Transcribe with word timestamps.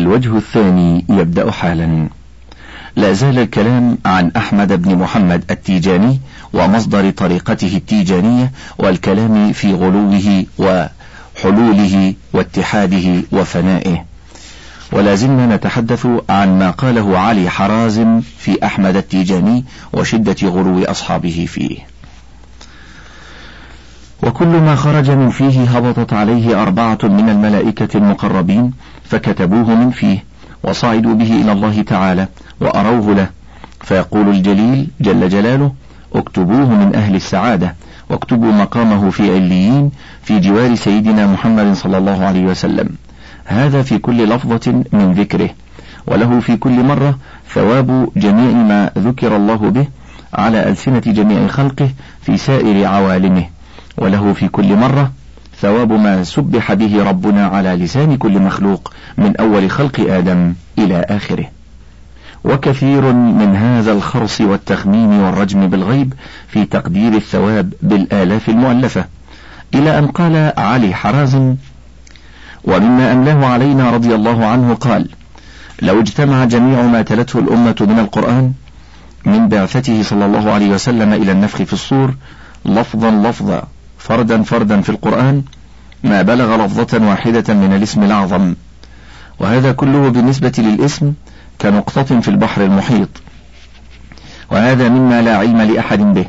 الوجه 0.00 0.36
الثاني 0.36 1.04
يبدأ 1.08 1.50
حالا. 1.50 2.08
لا 2.96 3.12
زال 3.12 3.38
الكلام 3.38 3.98
عن 4.06 4.32
أحمد 4.36 4.82
بن 4.82 4.96
محمد 4.96 5.44
التيجاني 5.50 6.20
ومصدر 6.52 7.10
طريقته 7.10 7.76
التيجانية 7.76 8.52
والكلام 8.78 9.52
في 9.52 9.74
غلوه 9.74 10.44
وحلوله 10.58 12.14
واتحاده 12.32 13.22
وفنائه. 13.32 14.04
ولا 14.92 15.14
زلنا 15.14 15.56
نتحدث 15.56 16.06
عن 16.28 16.58
ما 16.58 16.70
قاله 16.70 17.18
علي 17.18 17.50
حرازم 17.50 18.20
في 18.38 18.66
أحمد 18.66 18.96
التيجاني 18.96 19.64
وشدة 19.92 20.48
غلو 20.48 20.84
أصحابه 20.84 21.46
فيه. 21.48 21.78
وكل 24.22 24.46
ما 24.46 24.76
خرج 24.76 25.10
من 25.10 25.30
فيه 25.30 25.64
هبطت 25.64 26.12
عليه 26.12 26.62
أربعة 26.62 26.98
من 27.02 27.28
الملائكة 27.28 27.96
المقربين 27.96 28.72
فكتبوه 29.10 29.74
من 29.74 29.90
فيه 29.90 30.24
وصعدوا 30.62 31.14
به 31.14 31.40
إلى 31.42 31.52
الله 31.52 31.82
تعالى 31.82 32.28
وأروه 32.60 33.14
له. 33.14 33.28
فيقول 33.80 34.28
الجليل 34.28 34.88
جل 35.00 35.28
جلاله 35.28 35.72
اكتبوه 36.14 36.74
من 36.74 36.94
أهل 36.94 37.14
السعادة 37.14 37.74
واكتبوا 38.10 38.52
مقامه 38.52 39.10
في 39.10 39.34
عليين 39.34 39.90
في 40.22 40.38
جوار 40.38 40.74
سيدنا 40.74 41.26
محمد 41.26 41.72
صلى 41.72 41.98
الله 41.98 42.24
عليه 42.24 42.44
وسلم. 42.44 42.88
هذا 43.44 43.82
في 43.82 43.98
كل 43.98 44.28
لفظة 44.28 44.84
من 44.92 45.12
ذكره 45.12 45.50
وله 46.06 46.40
في 46.40 46.56
كل 46.56 46.84
مرة 46.84 47.18
ثواب 47.54 48.08
جميع 48.16 48.52
ما 48.52 48.90
ذكر 48.98 49.36
الله 49.36 49.56
به 49.56 49.86
على 50.34 50.68
ألسنة 50.68 51.02
جميع 51.06 51.46
خلقه 51.46 51.90
في 52.22 52.36
سائر 52.36 52.86
عوالمه. 52.86 53.44
وله 53.98 54.32
في 54.32 54.48
كل 54.48 54.76
مرة 54.76 55.10
ثواب 55.60 55.92
ما 55.92 56.24
سبح 56.24 56.72
به 56.72 57.02
ربنا 57.02 57.46
على 57.46 57.76
لسان 57.76 58.16
كل 58.16 58.38
مخلوق 58.38 58.92
من 59.18 59.36
أول 59.36 59.70
خلق 59.70 60.00
آدم 60.00 60.54
إلى 60.78 61.06
آخره. 61.08 61.44
وكثير 62.44 63.12
من 63.12 63.56
هذا 63.56 63.92
الخرص 63.92 64.40
والتخمين 64.40 65.12
والرجم 65.12 65.66
بالغيب 65.66 66.14
في 66.48 66.64
تقدير 66.64 67.14
الثواب 67.14 67.72
بالآلاف 67.82 68.48
المؤلفة. 68.48 69.04
إلى 69.74 69.98
أن 69.98 70.06
قال 70.06 70.52
علي 70.56 70.94
حرازم 70.94 71.56
ومما 72.64 73.12
أملاه 73.12 73.46
علينا 73.46 73.90
رضي 73.90 74.14
الله 74.14 74.46
عنه 74.46 74.74
قال 74.74 75.08
لو 75.82 76.00
اجتمع 76.00 76.44
جميع 76.44 76.82
ما 76.82 77.02
تلته 77.02 77.38
الأمة 77.38 77.76
من 77.80 77.98
القرآن 77.98 78.52
من 79.24 79.48
بعثته 79.48 80.02
صلى 80.02 80.26
الله 80.26 80.50
عليه 80.50 80.70
وسلم 80.70 81.12
إلى 81.12 81.32
النفخ 81.32 81.62
في 81.62 81.72
الصور 81.72 82.14
لفظا 82.64 83.10
لفظا 83.10 83.62
فردا 83.98 84.42
فردا 84.42 84.80
في 84.80 84.88
القرآن 84.88 85.42
ما 86.04 86.22
بلغ 86.22 86.64
لفظة 86.64 87.06
واحدة 87.08 87.54
من 87.54 87.72
الاسم 87.76 88.02
الأعظم. 88.02 88.54
وهذا 89.38 89.72
كله 89.72 90.08
بالنسبة 90.08 90.52
للاسم 90.58 91.12
كنقطة 91.60 92.20
في 92.20 92.28
البحر 92.28 92.64
المحيط. 92.64 93.08
وهذا 94.50 94.88
مما 94.88 95.22
لا 95.22 95.36
علم 95.36 95.60
لأحد 95.62 96.14
به 96.14 96.26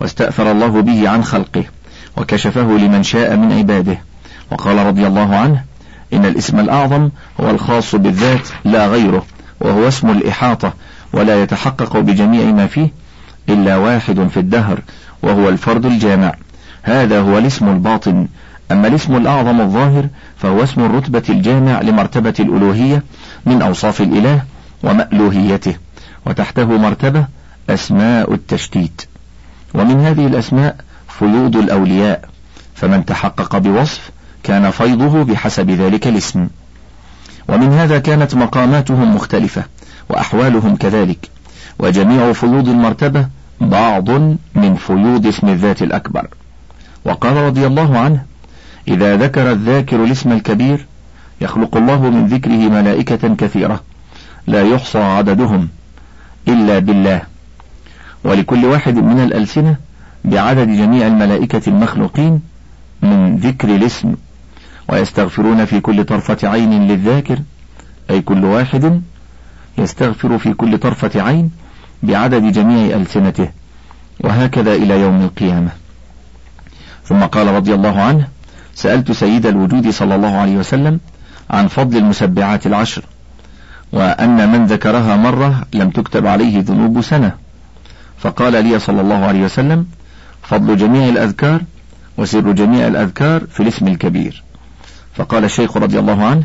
واستأثر 0.00 0.50
الله 0.50 0.82
به 0.82 1.08
عن 1.08 1.24
خلقه 1.24 1.64
وكشفه 2.16 2.62
لمن 2.62 3.02
شاء 3.02 3.36
من 3.36 3.52
عباده. 3.52 3.98
وقال 4.50 4.86
رضي 4.86 5.06
الله 5.06 5.36
عنه 5.36 5.64
إن 6.12 6.24
الاسم 6.24 6.60
الأعظم 6.60 7.10
هو 7.40 7.50
الخاص 7.50 7.94
بالذات 7.94 8.48
لا 8.64 8.86
غيره 8.86 9.26
وهو 9.60 9.88
اسم 9.88 10.10
الإحاطة 10.10 10.72
ولا 11.12 11.42
يتحقق 11.42 11.96
بجميع 11.98 12.44
ما 12.44 12.66
فيه 12.66 12.88
إلا 13.48 13.76
واحد 13.76 14.28
في 14.28 14.40
الدهر 14.40 14.80
وهو 15.22 15.48
الفرد 15.48 15.86
الجامع. 15.86 16.34
هذا 16.82 17.20
هو 17.20 17.38
الاسم 17.38 17.68
الباطن 17.68 18.28
أما 18.72 18.88
الاسم 18.88 19.16
الأعظم 19.16 19.60
الظاهر 19.60 20.08
فهو 20.36 20.62
اسم 20.62 20.84
الرتبة 20.84 21.22
الجامع 21.28 21.80
لمرتبة 21.80 22.34
الألوهية 22.40 23.02
من 23.46 23.62
أوصاف 23.62 24.00
الإله 24.00 24.42
ومألوهيته 24.82 25.76
وتحته 26.26 26.64
مرتبة 26.64 27.26
أسماء 27.70 28.34
التشتيت. 28.34 29.02
ومن 29.74 30.00
هذه 30.00 30.26
الأسماء 30.26 30.76
فيوض 31.08 31.56
الأولياء 31.56 32.28
فمن 32.74 33.04
تحقق 33.04 33.58
بوصف 33.58 34.10
كان 34.42 34.70
فيضه 34.70 35.22
بحسب 35.22 35.70
ذلك 35.70 36.06
الاسم. 36.06 36.48
ومن 37.48 37.72
هذا 37.72 37.98
كانت 37.98 38.34
مقاماتهم 38.34 39.14
مختلفة 39.14 39.64
وأحوالهم 40.08 40.76
كذلك 40.76 41.28
وجميع 41.78 42.32
فيوض 42.32 42.68
المرتبة 42.68 43.28
بعض 43.60 44.10
من 44.54 44.74
فيوض 44.74 45.26
اسم 45.26 45.48
الذات 45.48 45.82
الأكبر. 45.82 46.28
وقال 47.04 47.36
رضي 47.36 47.66
الله 47.66 47.98
عنه 47.98 48.29
إذا 48.88 49.16
ذكر 49.16 49.52
الذاكر 49.52 50.04
الاسم 50.04 50.32
الكبير 50.32 50.86
يخلق 51.40 51.76
الله 51.76 52.10
من 52.10 52.26
ذكره 52.26 52.68
ملائكة 52.68 53.34
كثيرة 53.34 53.80
لا 54.46 54.62
يحصى 54.62 54.98
عددهم 54.98 55.68
إلا 56.48 56.78
بالله. 56.78 57.22
ولكل 58.24 58.64
واحد 58.64 58.94
من 58.94 59.20
الألسنة 59.20 59.76
بعدد 60.24 60.68
جميع 60.68 61.06
الملائكة 61.06 61.62
المخلوقين 61.68 62.40
من 63.02 63.36
ذكر 63.36 63.68
الاسم. 63.76 64.14
ويستغفرون 64.88 65.64
في 65.64 65.80
كل 65.80 66.04
طرفة 66.04 66.48
عين 66.48 66.88
للذاكر 66.88 67.38
أي 68.10 68.20
كل 68.20 68.44
واحد 68.44 69.02
يستغفر 69.78 70.38
في 70.38 70.54
كل 70.54 70.78
طرفة 70.78 71.22
عين 71.22 71.50
بعدد 72.02 72.52
جميع 72.52 72.96
ألسنته. 72.96 73.48
وهكذا 74.20 74.74
إلى 74.74 75.00
يوم 75.00 75.20
القيامة. 75.22 75.70
ثم 77.04 77.20
قال 77.20 77.46
رضي 77.46 77.74
الله 77.74 78.00
عنه 78.00 78.28
سألت 78.80 79.12
سيد 79.12 79.46
الوجود 79.46 79.90
صلى 79.90 80.14
الله 80.14 80.36
عليه 80.36 80.56
وسلم 80.56 81.00
عن 81.50 81.68
فضل 81.68 81.96
المسبعات 81.96 82.66
العشر 82.66 83.02
وأن 83.92 84.52
من 84.52 84.66
ذكرها 84.66 85.16
مرة 85.16 85.62
لم 85.74 85.90
تكتب 85.90 86.26
عليه 86.26 86.60
ذنوب 86.62 87.00
سنة. 87.00 87.32
فقال 88.18 88.64
لي 88.64 88.78
صلى 88.78 89.00
الله 89.00 89.24
عليه 89.24 89.44
وسلم 89.44 89.86
فضل 90.42 90.76
جميع 90.76 91.08
الأذكار 91.08 91.60
وسر 92.16 92.52
جميع 92.52 92.86
الأذكار 92.86 93.42
في 93.50 93.62
الاسم 93.62 93.88
الكبير. 93.88 94.42
فقال 95.14 95.44
الشيخ 95.44 95.76
رضي 95.76 95.98
الله 95.98 96.24
عنه 96.24 96.44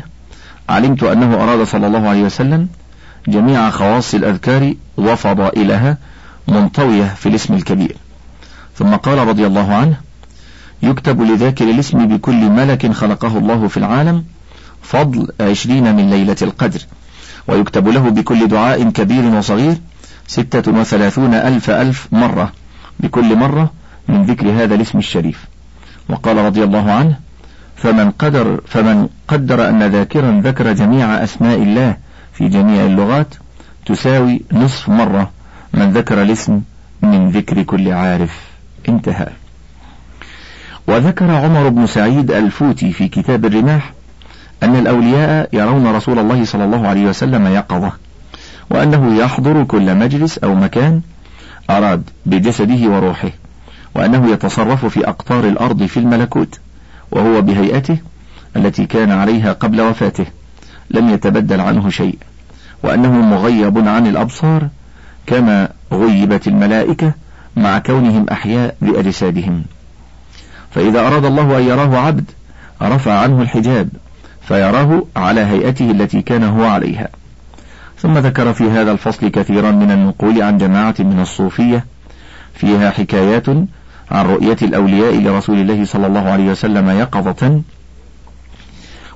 علمت 0.68 1.02
أنه 1.02 1.34
أراد 1.34 1.62
صلى 1.62 1.86
الله 1.86 2.08
عليه 2.08 2.22
وسلم 2.22 2.68
جميع 3.28 3.70
خواص 3.70 4.14
الأذكار 4.14 4.74
وفضائلها 4.96 5.98
منطوية 6.48 7.04
في 7.04 7.28
الاسم 7.28 7.54
الكبير. 7.54 7.96
ثم 8.78 8.96
قال 8.96 9.18
رضي 9.18 9.46
الله 9.46 9.74
عنه 9.74 10.05
يكتب 10.82 11.22
لذاكر 11.22 11.70
الاسم 11.70 12.06
بكل 12.08 12.50
ملك 12.50 12.92
خلقه 12.92 13.38
الله 13.38 13.68
في 13.68 13.76
العالم 13.76 14.24
فضل 14.82 15.28
عشرين 15.40 15.96
من 15.96 16.10
ليلة 16.10 16.36
القدر. 16.42 16.80
ويكتب 17.48 17.88
له 17.88 18.08
بكل 18.10 18.48
دعاء 18.48 18.90
كبير 18.90 19.24
وصغير 19.24 19.76
ستة 20.26 20.72
وثلاثون 20.72 21.34
ألف 21.34 21.70
ألف 21.70 22.08
مرة. 22.12 22.52
بكل 23.00 23.36
مرة 23.36 23.70
من 24.08 24.22
ذكر 24.22 24.50
هذا 24.50 24.74
الاسم 24.74 24.98
الشريف. 24.98 25.46
وقال 26.08 26.36
رضي 26.36 26.64
الله 26.64 26.92
عنه 26.92 27.18
فمن 27.76 28.10
قدر 28.10 28.60
فمن 28.66 29.08
قدر 29.28 29.68
أن 29.68 29.82
ذاكرا 29.82 30.40
ذكر 30.44 30.72
جميع 30.72 31.24
أسماء 31.24 31.62
الله 31.62 31.96
في 32.32 32.48
جميع 32.48 32.86
اللغات 32.86 33.34
تساوي 33.86 34.42
نصف 34.52 34.88
مرة 34.88 35.30
من 35.74 35.92
ذكر 35.92 36.22
الاسم 36.22 36.60
من 37.02 37.30
ذكر 37.30 37.62
كل 37.62 37.92
عارف. 37.92 38.40
انتهى. 38.88 39.28
وذكر 40.88 41.30
عمر 41.30 41.68
بن 41.68 41.86
سعيد 41.86 42.30
الفوتي 42.30 42.92
في 42.92 43.08
كتاب 43.08 43.44
الرماح 43.44 43.92
أن 44.62 44.76
الأولياء 44.76 45.48
يرون 45.52 45.86
رسول 45.86 46.18
الله 46.18 46.44
صلى 46.44 46.64
الله 46.64 46.88
عليه 46.88 47.06
وسلم 47.06 47.46
يقظة 47.46 47.92
وأنه 48.70 49.16
يحضر 49.16 49.64
كل 49.64 49.94
مجلس 49.94 50.38
أو 50.38 50.54
مكان 50.54 51.00
أراد 51.70 52.10
بجسده 52.26 52.88
وروحه 52.88 53.30
وأنه 53.94 54.30
يتصرف 54.30 54.86
في 54.86 55.08
أقطار 55.08 55.44
الأرض 55.44 55.82
في 55.82 55.96
الملكوت 55.96 56.60
وهو 57.10 57.42
بهيئته 57.42 57.98
التي 58.56 58.86
كان 58.86 59.12
عليها 59.12 59.52
قبل 59.52 59.80
وفاته 59.80 60.26
لم 60.90 61.08
يتبدل 61.08 61.60
عنه 61.60 61.90
شيء 61.90 62.18
وأنه 62.82 63.12
مغيب 63.12 63.88
عن 63.88 64.06
الأبصار 64.06 64.68
كما 65.26 65.68
غيبت 65.92 66.48
الملائكة 66.48 67.12
مع 67.56 67.78
كونهم 67.78 68.26
أحياء 68.30 68.76
بأجسادهم 68.82 69.62
فإذا 70.70 71.00
أراد 71.06 71.24
الله 71.24 71.58
أن 71.58 71.62
يراه 71.62 71.96
عبد 71.96 72.30
رفع 72.82 73.12
عنه 73.12 73.42
الحجاب 73.42 73.88
فيراه 74.42 75.02
على 75.16 75.40
هيئته 75.40 75.90
التي 75.90 76.22
كان 76.22 76.44
هو 76.44 76.64
عليها. 76.64 77.08
ثم 77.98 78.18
ذكر 78.18 78.52
في 78.52 78.64
هذا 78.64 78.92
الفصل 78.92 79.28
كثيرا 79.28 79.70
من 79.70 79.90
النقول 79.90 80.42
عن 80.42 80.58
جماعة 80.58 80.94
من 80.98 81.20
الصوفية 81.20 81.84
فيها 82.54 82.90
حكايات 82.90 83.48
عن 84.10 84.26
رؤية 84.26 84.56
الأولياء 84.62 85.18
لرسول 85.20 85.58
الله 85.58 85.84
صلى 85.84 86.06
الله 86.06 86.30
عليه 86.30 86.50
وسلم 86.50 86.90
يقظة. 86.90 87.62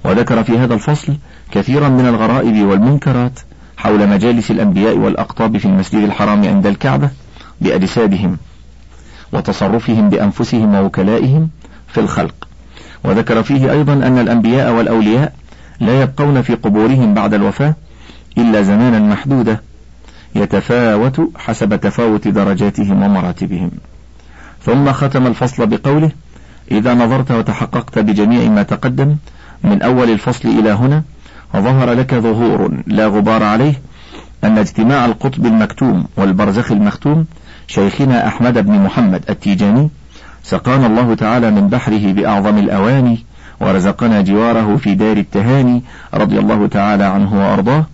وذكر 0.05 0.45
في 0.45 0.59
هذا 0.59 0.75
الفصل 0.75 1.17
كثيرا 1.51 1.89
من 1.89 2.07
الغرائب 2.07 2.67
والمنكرات 2.67 3.41
حول 3.77 4.09
مجالس 4.09 4.51
الأنبياء 4.51 4.97
والأقطاب 4.97 5.59
في 5.59 5.65
المسجد 5.65 6.03
الحرام 6.03 6.45
عند 6.45 6.67
الكعبة 6.67 7.11
بأجسادهم. 7.61 8.37
وتصرفهم 9.33 10.09
بأنفسهم 10.09 10.75
ووكلائهم 10.75 11.49
في 11.89 12.01
الخلق. 12.01 12.35
وذكر 13.05 13.43
فيه 13.43 13.73
أيضا 13.73 13.93
أن 13.93 14.19
الأنبياء 14.19 14.73
والأولياء 14.73 15.33
لا 15.81 16.03
يبقون 16.03 16.43
في 16.43 16.55
قبورهم 16.55 17.15
بعد 17.15 17.35
الوفاة 17.35 17.75
إلا 18.39 18.63
زمانا 18.63 18.99
محدودا 18.99 19.61
يتفاوت 20.35 21.21
حسب 21.37 21.81
تفاوت 21.81 22.29
درجاتهم 22.29 23.03
ومراتبهم. 23.03 23.71
ثم 24.65 24.93
ختم 24.93 25.27
الفصل 25.27 25.67
بقوله 25.67 26.11
إذا 26.71 26.95
نظرت 26.95 27.31
وتحققت 27.31 27.99
بجميع 27.99 28.49
ما 28.49 28.63
تقدم 28.63 29.17
من 29.65 29.83
أول 29.83 30.11
الفصل 30.11 30.49
إلى 30.49 30.71
هنا 30.71 31.03
ظهر 31.57 31.93
لك 31.93 32.15
ظهور 32.15 32.71
لا 32.87 33.07
غبار 33.07 33.43
عليه 33.43 33.75
أن 34.45 34.59
اجتماع 34.59 35.05
القطب 35.05 35.47
المكتوم 35.47 36.05
والبرزخ 36.17 36.73
المختوم 36.73 37.27
شيخنا 37.71 38.27
أحمد 38.27 38.59
بن 38.59 38.73
محمد 38.73 39.23
التيجاني 39.31 39.91
سقانا 40.43 40.87
الله 40.87 41.15
تعالى 41.15 41.51
من 41.51 41.69
بحره 41.69 42.13
بأعظم 42.13 42.59
الأواني 42.59 43.19
ورزقنا 43.61 44.21
جواره 44.21 44.77
في 44.77 44.95
دار 44.95 45.17
التهاني 45.17 45.83
رضي 46.15 46.39
الله 46.39 46.67
تعالى 46.67 47.05
عنه 47.05 47.31
وأرضاه 47.41 47.85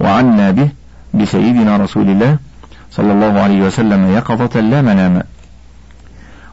وعنا 0.00 0.50
به 0.50 0.68
بسيدنا 1.14 1.76
رسول 1.76 2.08
الله 2.10 2.38
صلى 2.90 3.12
الله 3.12 3.40
عليه 3.40 3.66
وسلم 3.66 4.10
يقظة 4.10 4.60
لا 4.60 4.82
منام. 4.82 5.22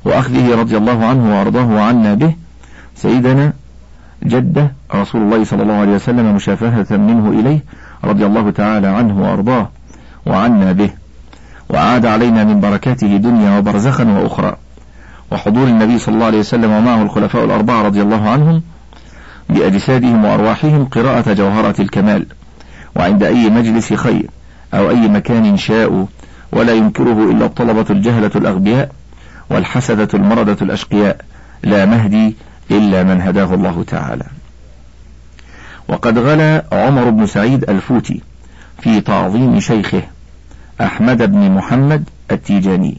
وأخذه 0.06 0.56
رضي 0.56 0.78
الله 0.78 1.06
عنه 1.06 1.38
وأرضاه 1.40 1.68
وعنا 1.72 2.14
به 2.14 2.34
سيدنا 2.96 3.54
جده 4.24 4.72
رسول 4.96 5.22
الله 5.22 5.44
صلى 5.44 5.64
الله 5.64 5.74
عليه 5.74 5.92
وسلم 5.92 6.36
مشافهة 6.36 6.98
منه 6.98 7.30
إليه 7.40 7.60
رضي 8.04 8.26
الله 8.26 8.52
تعالى 8.52 8.88
عنه 8.88 9.22
وأرضاه 9.22 9.70
وعنا 10.26 10.72
به. 10.72 11.07
وعاد 11.70 12.06
علينا 12.06 12.44
من 12.44 12.60
بركاته 12.60 13.18
دنيا 13.18 13.58
وبرزخا 13.58 14.04
وأخرى. 14.04 14.56
وحضور 15.32 15.68
النبي 15.68 16.00
صلى 16.00 16.16
الله 16.16 16.26
عليه 16.26 16.40
وسلم 16.40 16.72
ومعه 16.72 17.02
الخلفاء 17.02 17.46
الأربعة 17.46 17.82
رضي 17.82 18.02
الله 18.02 18.30
عنهم 18.30 18.62
بأجسادهم 19.50 20.26
وأرواحهم 20.26 20.86
قراءة 20.86 21.34
جوهرة 21.34 21.82
الكمال. 21.82 22.26
وعند 22.96 23.24
أي 23.24 23.50
مجلس 23.50 23.94
خير 23.94 24.30
أو 24.74 24.90
أي 24.90 25.08
مكان 25.08 25.58
شاءوا 25.58 26.06
ولا 26.52 26.74
ينكره 26.74 27.32
إلا 27.32 27.46
الطلبة 27.46 27.86
الجهلة 27.90 28.32
الأغبياء 28.36 28.92
والحسدة 29.50 30.08
المردة 30.14 30.58
الأشقياء. 30.62 31.22
لا 31.64 31.86
مهدي 31.86 32.36
إلا 32.72 33.04
من 33.04 33.22
هداه 33.22 33.54
الله 33.54 33.84
تعالى. 33.88 34.26
وقد 35.88 36.18
غلا 36.18 36.66
عمر 36.72 37.10
بن 37.10 37.26
سعيد 37.26 37.70
الفوتي 37.70 38.22
في 38.82 39.02
تعظيم 39.02 39.60
شيخه 39.60 40.04
أحمد 40.82 41.32
بن 41.32 41.52
محمد 41.52 42.10
التيجاني 42.32 42.98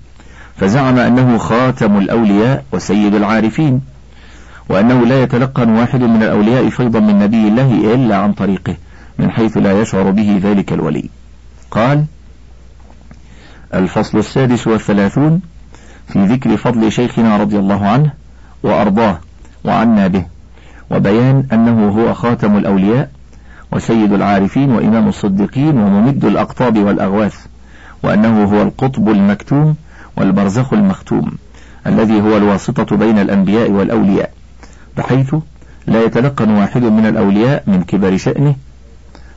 فزعم 0.57 0.99
أنه 0.99 1.39
خاتم 1.39 1.99
الأولياء 1.99 2.65
وسيد 2.73 3.15
العارفين 3.15 3.81
وأنه 4.69 5.07
لا 5.07 5.23
يتلقن 5.23 5.71
واحد 5.71 6.01
من 6.01 6.23
الأولياء 6.23 6.69
فيضا 6.69 7.01
من 7.01 7.19
نبي 7.19 7.49
الله 7.49 7.95
إلا 7.95 8.17
عن 8.17 8.33
طريقه 8.33 8.77
من 9.19 9.31
حيث 9.31 9.57
لا 9.57 9.81
يشعر 9.81 10.11
به 10.11 10.41
ذلك 10.43 10.73
الولي. 10.73 11.11
قال 11.71 12.05
الفصل 13.75 14.19
السادس 14.19 14.67
والثلاثون 14.67 15.41
في 16.09 16.25
ذكر 16.25 16.57
فضل 16.57 16.93
شيخنا 16.93 17.37
رضي 17.37 17.59
الله 17.59 17.87
عنه 17.87 18.13
وأرضاه 18.63 19.19
وعنا 19.65 20.07
به 20.07 20.25
وبيان 20.91 21.47
أنه 21.53 21.89
هو 21.89 22.15
خاتم 22.15 22.57
الأولياء 22.57 23.11
وسيد 23.73 24.13
العارفين 24.13 24.71
وإمام 24.71 25.09
الصديقين 25.09 25.79
وممد 25.79 26.25
الأقطاب 26.25 26.79
والأغواث. 26.79 27.48
وأنه 28.03 28.45
هو 28.45 28.63
القطب 28.63 29.09
المكتوم 29.09 29.77
والبرزخ 30.17 30.73
المختوم 30.73 31.33
الذي 31.87 32.21
هو 32.21 32.37
الواسطة 32.37 32.97
بين 32.97 33.19
الأنبياء 33.19 33.71
والأولياء 33.71 34.31
بحيث 34.97 35.35
لا 35.87 36.05
يتلقن 36.05 36.51
واحد 36.51 36.83
من 36.83 37.07
الأولياء 37.07 37.63
من 37.67 37.83
كبر 37.83 38.17
شأنه. 38.17 38.55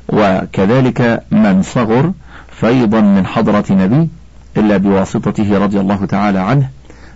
وكذلك 0.10 1.24
من 1.32 1.62
صغر 1.62 2.12
فيضا 2.52 3.02
من 3.02 3.26
حضرة 3.26 3.66
نبي 3.70 4.10
إلا 4.58 4.78
بواسطته 4.78 5.58
رضي 5.58 5.80
الله 5.80 6.06
تعالى 6.06 6.40
عنه 6.40 6.70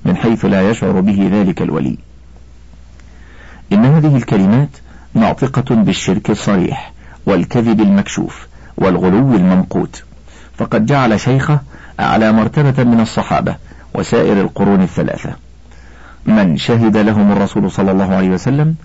من 0.06 0.18
حيث 0.18 0.46
لا 0.46 0.70
يشعر 0.70 1.00
به 1.00 1.30
ذلك 1.34 1.62
الولي. 1.62 1.98
إن 3.74 3.86
هذه 3.86 4.16
الكلمات 4.16 4.70
ناطقة 5.14 5.76
بالشرك 5.76 6.30
الصريح 6.30 6.94
والكذب 7.26 7.82
المكشوف 7.82 8.48
والغلو 8.78 9.36
الممقوت. 9.36 10.04
فقد 10.58 10.86
جعل 10.86 11.20
شيخه 11.20 11.60
أعلى 12.00 12.32
مرتبة 12.32 12.84
من 12.84 13.00
الصحابة 13.00 13.56
وسائر 13.94 14.42
القرون 14.42 14.82
الثلاثة. 14.82 15.30
من 16.26 16.58
شهد 16.58 16.98
لهم 16.98 17.32
الرسول 17.32 17.72
صلى 17.72 17.92
الله 17.92 18.16
عليه 18.16 18.30
وسلم 18.30 18.76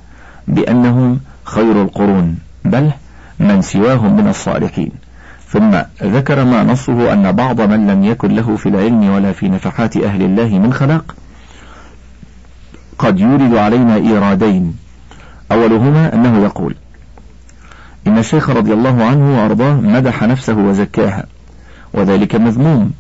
بأنهم 0.49 1.21
خير 1.45 1.83
القرون 1.83 2.39
بل 2.65 2.91
من 3.41 3.63
سواهم 3.63 4.17
من 4.17 4.29
الصالحين. 4.29 4.91
ثم 5.49 5.71
ذكر 6.03 6.45
ما 6.45 6.63
نصه 6.63 7.13
أن 7.13 7.33
بعض 7.33 7.61
من 7.61 7.87
لم 7.87 8.05
يكن 8.05 8.35
له 8.35 8.57
في 8.57 8.69
العلم 8.69 9.11
ولا 9.11 9.33
في 9.33 9.49
نفحات 9.49 9.97
أهل 9.97 10.23
الله 10.23 10.59
من 10.59 10.73
خلاق 10.73 11.15
قد 12.99 13.21
يورد 13.21 13.55
علينا 13.55 13.95
إيرادين. 13.95 14.77
أولهما 15.53 16.15
أنه 16.15 16.45
يقول 16.45 16.75
إن 18.07 18.19
الشيخ 18.19 18.51
رضي 18.51 18.73
الله 18.73 19.05
عنه 19.05 19.43
وأرضاه 19.43 19.75
مدح 19.75 20.23
نفسه 20.23 20.55
وزكاها. 20.55 21.25
وذلك 21.95 22.35
مذموم. 22.35 22.93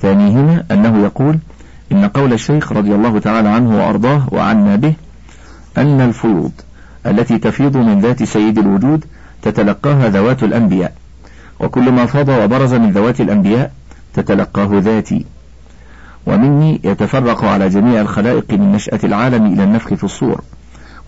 ثانيهما 0.00 0.64
أنه 0.70 1.02
يقول 1.04 1.38
إن 1.92 2.04
قول 2.04 2.32
الشيخ 2.32 2.72
رضي 2.72 2.94
الله 2.94 3.18
تعالى 3.18 3.48
عنه 3.48 3.78
وأرضاه 3.78 4.28
وعنا 4.32 4.76
به 4.76 4.94
أن 5.78 6.00
الفيوض 6.00 6.52
التي 7.06 7.38
تفيض 7.38 7.76
من 7.76 8.00
ذات 8.00 8.22
سيد 8.22 8.58
الوجود 8.58 9.04
تتلقاها 9.42 10.08
ذوات 10.08 10.42
الأنبياء 10.42 10.92
وكل 11.60 11.92
ما 11.92 12.06
فاض 12.06 12.28
وبرز 12.28 12.74
من 12.74 12.90
ذوات 12.90 13.20
الأنبياء 13.20 13.72
تتلقاه 14.14 14.68
ذاتي. 14.72 15.24
ومني 16.26 16.80
يتفرق 16.84 17.44
على 17.44 17.68
جميع 17.68 18.00
الخلائق 18.00 18.52
من 18.52 18.72
نشأة 18.72 19.00
العالم 19.04 19.46
إلى 19.46 19.64
النفخ 19.64 19.94
في 19.94 20.04
الصور 20.04 20.40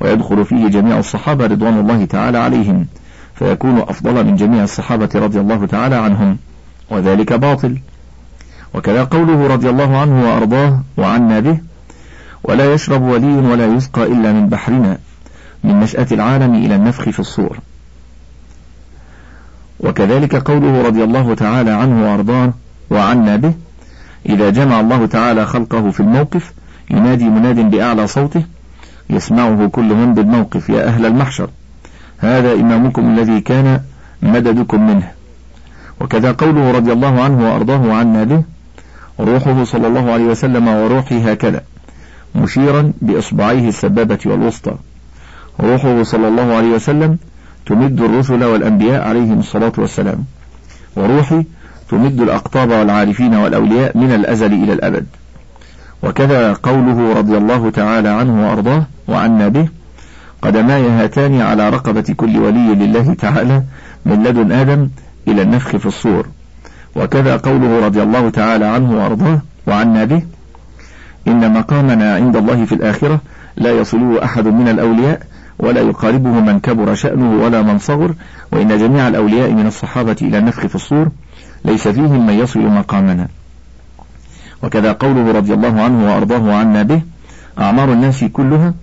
ويدخل 0.00 0.44
فيه 0.44 0.68
جميع 0.68 0.98
الصحابة 0.98 1.46
رضوان 1.46 1.80
الله 1.80 2.04
تعالى 2.04 2.38
عليهم 2.38 2.86
فيكون 3.34 3.78
أفضل 3.78 4.26
من 4.26 4.36
جميع 4.36 4.64
الصحابة 4.64 5.08
رضي 5.14 5.40
الله 5.40 5.66
تعالى 5.66 5.94
عنهم. 5.96 6.38
وذلك 6.90 7.32
باطل. 7.32 7.78
وكذا 8.74 9.04
قوله 9.04 9.46
رضي 9.46 9.70
الله 9.70 9.96
عنه 9.96 10.24
وأرضاه 10.24 10.82
وعنا 10.96 11.40
به 11.40 11.58
ولا 12.44 12.74
يشرب 12.74 13.02
ولي 13.02 13.36
ولا 13.36 13.66
يسقى 13.66 14.04
إلا 14.04 14.32
من 14.32 14.48
بحرنا 14.48 14.98
من 15.64 15.80
نشأة 15.80 16.06
العالم 16.12 16.54
إلى 16.54 16.74
النفخ 16.76 17.02
في 17.08 17.20
الصور. 17.20 17.58
وكذلك 19.80 20.36
قوله 20.36 20.82
رضي 20.82 21.04
الله 21.04 21.34
تعالى 21.34 21.70
عنه 21.70 22.10
وأرضاه 22.10 22.52
وعنا 22.90 23.36
به 23.36 23.52
إذا 24.28 24.50
جمع 24.50 24.80
الله 24.80 25.06
تعالى 25.06 25.46
خلقه 25.46 25.90
في 25.90 26.00
الموقف 26.00 26.52
ينادي 26.90 27.24
مناد 27.24 27.70
بأعلى 27.70 28.06
صوته 28.06 28.44
يسمعه 29.10 29.68
كل 29.68 29.94
من 29.94 30.14
بالموقف 30.14 30.68
يا 30.68 30.86
أهل 30.86 31.06
المحشر 31.06 31.48
هذا 32.18 32.52
إمامكم 32.52 33.18
الذي 33.18 33.40
كان 33.40 33.80
مددكم 34.22 34.86
منه. 34.86 35.10
وكذا 36.00 36.32
قوله 36.32 36.70
رضي 36.70 36.92
الله 36.92 37.22
عنه 37.22 37.50
وأرضاه 37.50 37.92
عنا 37.92 38.24
به 38.24 38.42
روحه 39.20 39.64
صلى 39.64 39.86
الله 39.86 40.12
عليه 40.12 40.24
وسلم 40.24 40.68
وروحي 40.68 41.32
هكذا 41.32 41.62
مشيرا 42.34 42.92
بإصبعيه 43.02 43.68
السبابة 43.68 44.18
والوسطى. 44.26 44.74
روحه 45.60 46.02
صلى 46.02 46.28
الله 46.28 46.54
عليه 46.54 46.68
وسلم 46.68 47.18
تمد 47.66 48.00
الرسل 48.00 48.44
والأنبياء 48.44 49.08
عليهم 49.08 49.38
الصلاة 49.38 49.72
والسلام 49.78 50.24
وروحي 50.96 51.44
تمد 51.90 52.20
الأقطاب 52.20 52.70
والعارفين 52.70 53.34
والأولياء 53.34 53.98
من 53.98 54.12
الأزل 54.12 54.52
إلى 54.52 54.72
الأبد. 54.72 55.06
وكذا 56.02 56.52
قوله 56.52 57.12
رضي 57.12 57.36
الله 57.36 57.70
تعالى 57.70 58.08
عنه 58.08 58.48
وأرضاه 58.48 58.86
وعنا 59.08 59.48
به 59.48 59.68
قدماي 60.42 60.88
هاتان 60.88 61.40
على 61.40 61.70
رقبة 61.70 62.14
كل 62.16 62.38
ولي 62.38 62.74
لله 62.74 63.14
تعالى 63.14 63.62
من 64.06 64.22
لدن 64.22 64.52
آدم 64.52 64.88
إلى 65.28 65.42
النفخ 65.42 65.76
في 65.76 65.86
الصور. 65.86 66.26
وكذا 66.96 67.36
قوله 67.36 67.86
رضي 67.86 68.02
الله 68.02 68.30
تعالى 68.30 68.64
عنه 68.64 68.96
وأرضاه 68.96 69.40
وعنا 69.66 70.04
به 70.04 70.22
إن 71.28 71.52
مقامنا 71.52 72.14
عند 72.14 72.36
الله 72.36 72.64
في 72.64 72.74
الآخرة 72.74 73.20
لا 73.56 73.70
يصله 73.70 74.24
أحد 74.24 74.46
من 74.46 74.68
الأولياء 74.68 75.20
ولا 75.58 75.80
يقاربه 75.80 76.40
من 76.40 76.60
كبر 76.60 76.94
شأنه 76.94 77.44
ولا 77.44 77.62
من 77.62 77.78
صغر 77.78 78.14
وإن 78.52 78.78
جميع 78.78 79.08
الأولياء 79.08 79.50
من 79.50 79.66
الصحابة 79.66 80.16
إلى 80.22 80.38
النفخ 80.38 80.66
في 80.66 80.74
الصور 80.74 81.08
ليس 81.64 81.88
فيهم 81.88 82.26
من 82.26 82.34
يصل 82.34 82.60
مقامنا. 82.60 83.28
وكذا 84.62 84.92
قوله 84.92 85.32
رضي 85.32 85.54
الله 85.54 85.82
عنه 85.82 86.06
وأرضاه 86.06 86.54
عنا 86.54 86.82
به 86.82 87.02
أعمار 87.58 87.92
الناس 87.92 88.24
كلها 88.24 88.74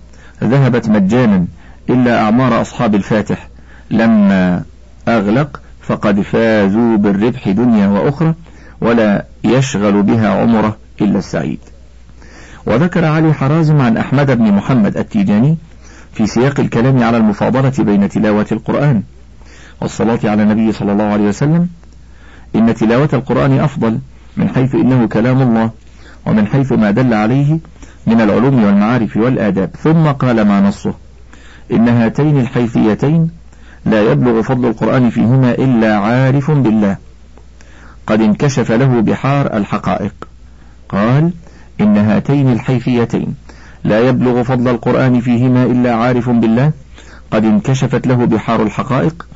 ذهبت 0.44 0.88
مجانا 0.88 1.44
إلا 1.90 2.22
أعمار 2.22 2.60
أصحاب 2.60 2.94
الفاتح 2.94 3.48
لما 3.90 4.62
أغلق 5.08 5.60
فقد 5.82 6.20
فازوا 6.20 6.96
بالربح 6.96 7.48
دنيا 7.48 7.88
وأخرى 7.88 8.34
ولا 8.80 9.24
يشغل 9.44 10.02
بها 10.02 10.28
عمره 10.28 10.76
إلا 11.00 11.18
السعيد. 11.18 11.58
وذكر 12.66 13.04
علي 13.04 13.32
حرازم 13.34 13.80
عن 13.80 13.96
أحمد 13.96 14.30
بن 14.30 14.52
محمد 14.52 14.96
التيجاني 14.96 15.56
في 16.12 16.26
سياق 16.26 16.60
الكلام 16.60 17.02
على 17.02 17.16
المفاضلة 17.16 17.72
بين 17.78 18.08
تلاوة 18.08 18.46
القرآن 18.52 19.02
والصلاة 19.80 20.18
على 20.24 20.42
النبي 20.42 20.72
صلى 20.72 20.92
الله 20.92 21.04
عليه 21.04 21.28
وسلم. 21.28 21.68
إن 22.56 22.74
تلاوة 22.74 23.08
القرآن 23.12 23.60
أفضل 23.60 23.98
من 24.36 24.48
حيث 24.48 24.74
إنه 24.74 25.06
كلام 25.06 25.42
الله 25.42 25.70
ومن 26.26 26.46
حيث 26.46 26.72
ما 26.72 26.90
دل 26.90 27.14
عليه 27.14 27.58
من 28.06 28.20
العلوم 28.20 28.64
والمعارف 28.64 29.16
والآداب. 29.16 29.70
ثم 29.82 30.06
قال 30.06 30.42
ما 30.42 30.60
نصه؟ 30.60 30.94
إن 31.72 31.88
هاتين 31.88 32.40
الحيثيتين 32.40 33.30
لا 33.86 34.02
يبلغ 34.12 34.42
فضل 34.42 34.68
القرآن 34.68 35.10
فيهما 35.10 35.50
إلا 35.50 35.96
عارف 35.96 36.50
بالله. 36.50 36.96
قد 38.06 38.20
انكشف 38.20 38.72
له 38.72 39.00
بحار 39.00 39.56
الحقائق. 39.56 40.14
قال 40.88 41.30
إن 41.80 41.96
هاتين 41.96 42.52
الحيثيتين. 42.52 43.34
لا 43.84 44.00
يبلغ 44.08 44.42
فضل 44.42 44.68
القرآن 44.68 45.20
فيهما 45.20 45.64
إلا 45.64 45.94
عارف 45.94 46.30
بالله. 46.30 46.72
قد 47.30 47.44
انكشفت 47.44 48.06
له 48.06 48.24
بحار 48.24 48.62
الحقائق 48.62 49.26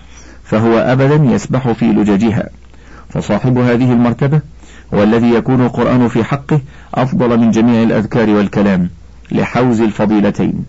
فهو 0.45 0.79
أبدا 0.79 1.35
يسبح 1.35 1.73
في 1.73 1.85
لججها. 1.85 2.49
فصاحب 3.09 3.59
هذه 3.59 3.93
المرتبة 3.93 4.41
هو 4.95 5.03
الذي 5.03 5.35
يكون 5.35 5.61
القرآن 5.61 6.09
في 6.09 6.25
حقه 6.25 6.61
أفضل 6.95 7.38
من 7.38 7.50
جميع 7.50 7.83
الأذكار 7.83 8.31
والكلام 8.31 8.91
لحوز 9.33 9.81
الفضيلتين 9.81 10.65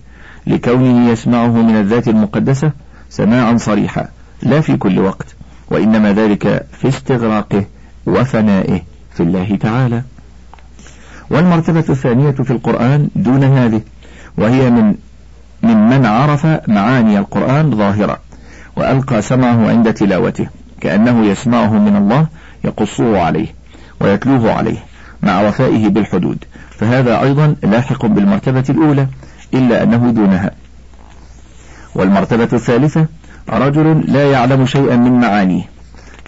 لكونه 0.48 1.10
يسمعه 1.10 1.48
من 1.48 1.76
الذات 1.76 2.08
المقدسة 2.08 2.72
سماعا 3.10 3.58
صريحا 3.58 4.08
لا 4.42 4.62
في 4.62 4.78
كل 4.78 5.00
وقت 5.00 5.36
وإنما 5.72 6.14
ذلك 6.14 6.66
في 6.72 6.88
استغراقه 6.88 7.66
وفنائه 8.06 8.82
في 9.14 9.24
الله 9.24 9.56
تعالى. 9.56 10.02
والمرتبة 11.30 11.86
الثانية 11.90 12.32
في 12.32 12.52
القرآن 12.52 13.10
دون 13.16 13.44
هذه 13.44 13.82
وهي 14.38 14.70
من 14.70 14.96
من 15.64 15.78
من 15.78 16.06
عرف 16.06 16.48
معاني 16.68 17.20
القرآن 17.20 17.76
ظاهرة 17.78 18.20
وألقى 18.76 19.22
سمعه 19.22 19.70
عند 19.70 19.94
تلاوته 19.94 20.48
كأنه 20.82 21.26
يسمعه 21.26 21.74
من 21.74 21.96
الله 21.96 22.28
يقصه 22.64 23.22
عليه 23.22 23.48
ويتلوه 24.00 24.54
عليه 24.54 24.78
مع 25.24 25.42
وفائه 25.48 25.88
بالحدود. 25.88 26.38
فهذا 26.72 27.22
أيضا 27.22 27.56
لاحق 27.64 28.06
بالمرتبة 28.06 28.64
الأولى 28.70 29.08
إلا 29.54 29.84
أنه 29.84 30.12
دونها. 30.12 30.52
والمرتبة 31.98 32.50
الثالثة 32.54 33.06
رجل 33.50 34.04
لا 34.08 34.32
يعلم 34.32 34.66
شيئا 34.66 34.96
من 34.96 35.20
معانيه 35.20 35.64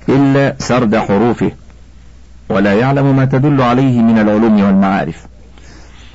إلا 0.09 0.55
سرد 0.59 0.97
حروفه 0.97 1.51
ولا 2.49 2.73
يعلم 2.73 3.15
ما 3.15 3.25
تدل 3.25 3.61
عليه 3.61 4.01
من 4.01 4.19
العلوم 4.19 4.63
والمعارف. 4.63 5.27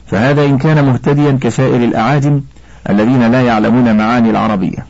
فهذا 0.06 0.44
إن 0.44 0.58
كان 0.58 0.84
مهتديا 0.84 1.38
كسائر 1.40 1.84
الأعاجم 1.84 2.40
الذين 2.90 3.32
لا 3.32 3.42
يعلمون 3.42 3.96
معاني 3.96 4.30
العربية. 4.30 4.86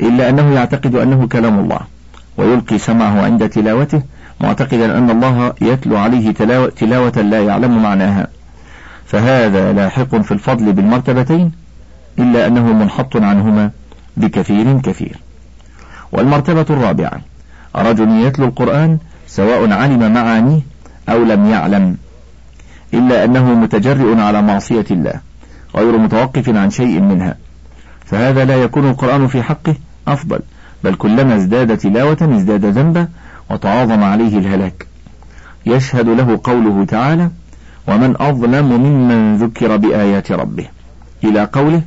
إلا 0.00 0.28
أنه 0.28 0.54
يعتقد 0.54 0.94
أنه 0.94 1.26
كلام 1.26 1.58
الله 1.58 1.80
ويلقي 2.36 2.78
سمعه 2.78 3.22
عند 3.24 3.48
تلاوته 3.48 4.02
معتقدا 4.40 4.98
أن 4.98 5.10
الله 5.10 5.52
يتلو 5.60 5.96
عليه 5.96 6.32
تلاوة, 6.76 7.22
لا 7.22 7.40
يعلم 7.40 7.82
معناها. 7.82 8.26
فهذا 9.06 9.72
لاحق 9.72 10.16
في 10.16 10.32
الفضل 10.32 10.72
بالمرتبتين 10.72 11.63
إلا 12.18 12.46
أنه 12.46 12.72
منحط 12.72 13.16
عنهما 13.16 13.70
بكثير 14.16 14.80
كثير. 14.80 15.18
والمرتبة 16.12 16.66
الرابعة 16.70 17.20
رجل 17.76 18.10
يتلو 18.10 18.46
القرآن 18.46 18.98
سواء 19.26 19.72
علم 19.72 20.12
معانيه 20.12 20.60
أو 21.08 21.24
لم 21.24 21.50
يعلم 21.50 21.96
إلا 22.94 23.24
أنه 23.24 23.54
متجرئ 23.54 24.20
على 24.20 24.42
معصية 24.42 24.84
الله 24.90 25.20
غير 25.76 25.98
متوقف 25.98 26.48
عن 26.48 26.70
شيء 26.70 27.00
منها 27.00 27.36
فهذا 28.04 28.44
لا 28.44 28.62
يكون 28.62 28.88
القرآن 28.88 29.26
في 29.26 29.42
حقه 29.42 29.74
أفضل 30.08 30.40
بل 30.84 30.94
كلما 30.94 31.36
ازداد 31.36 31.78
تلاوة 31.78 32.36
ازداد 32.36 32.64
ذنبا 32.64 33.08
وتعاظم 33.50 34.02
عليه 34.02 34.38
الهلاك. 34.38 34.86
يشهد 35.66 36.08
له 36.08 36.40
قوله 36.44 36.84
تعالى 36.84 37.30
ومن 37.88 38.14
أظلم 38.20 38.68
ممن 38.68 39.36
ذكر 39.36 39.76
بآيات 39.76 40.32
ربه. 40.32 40.66
إلى 41.24 41.44
قوله 41.44 41.82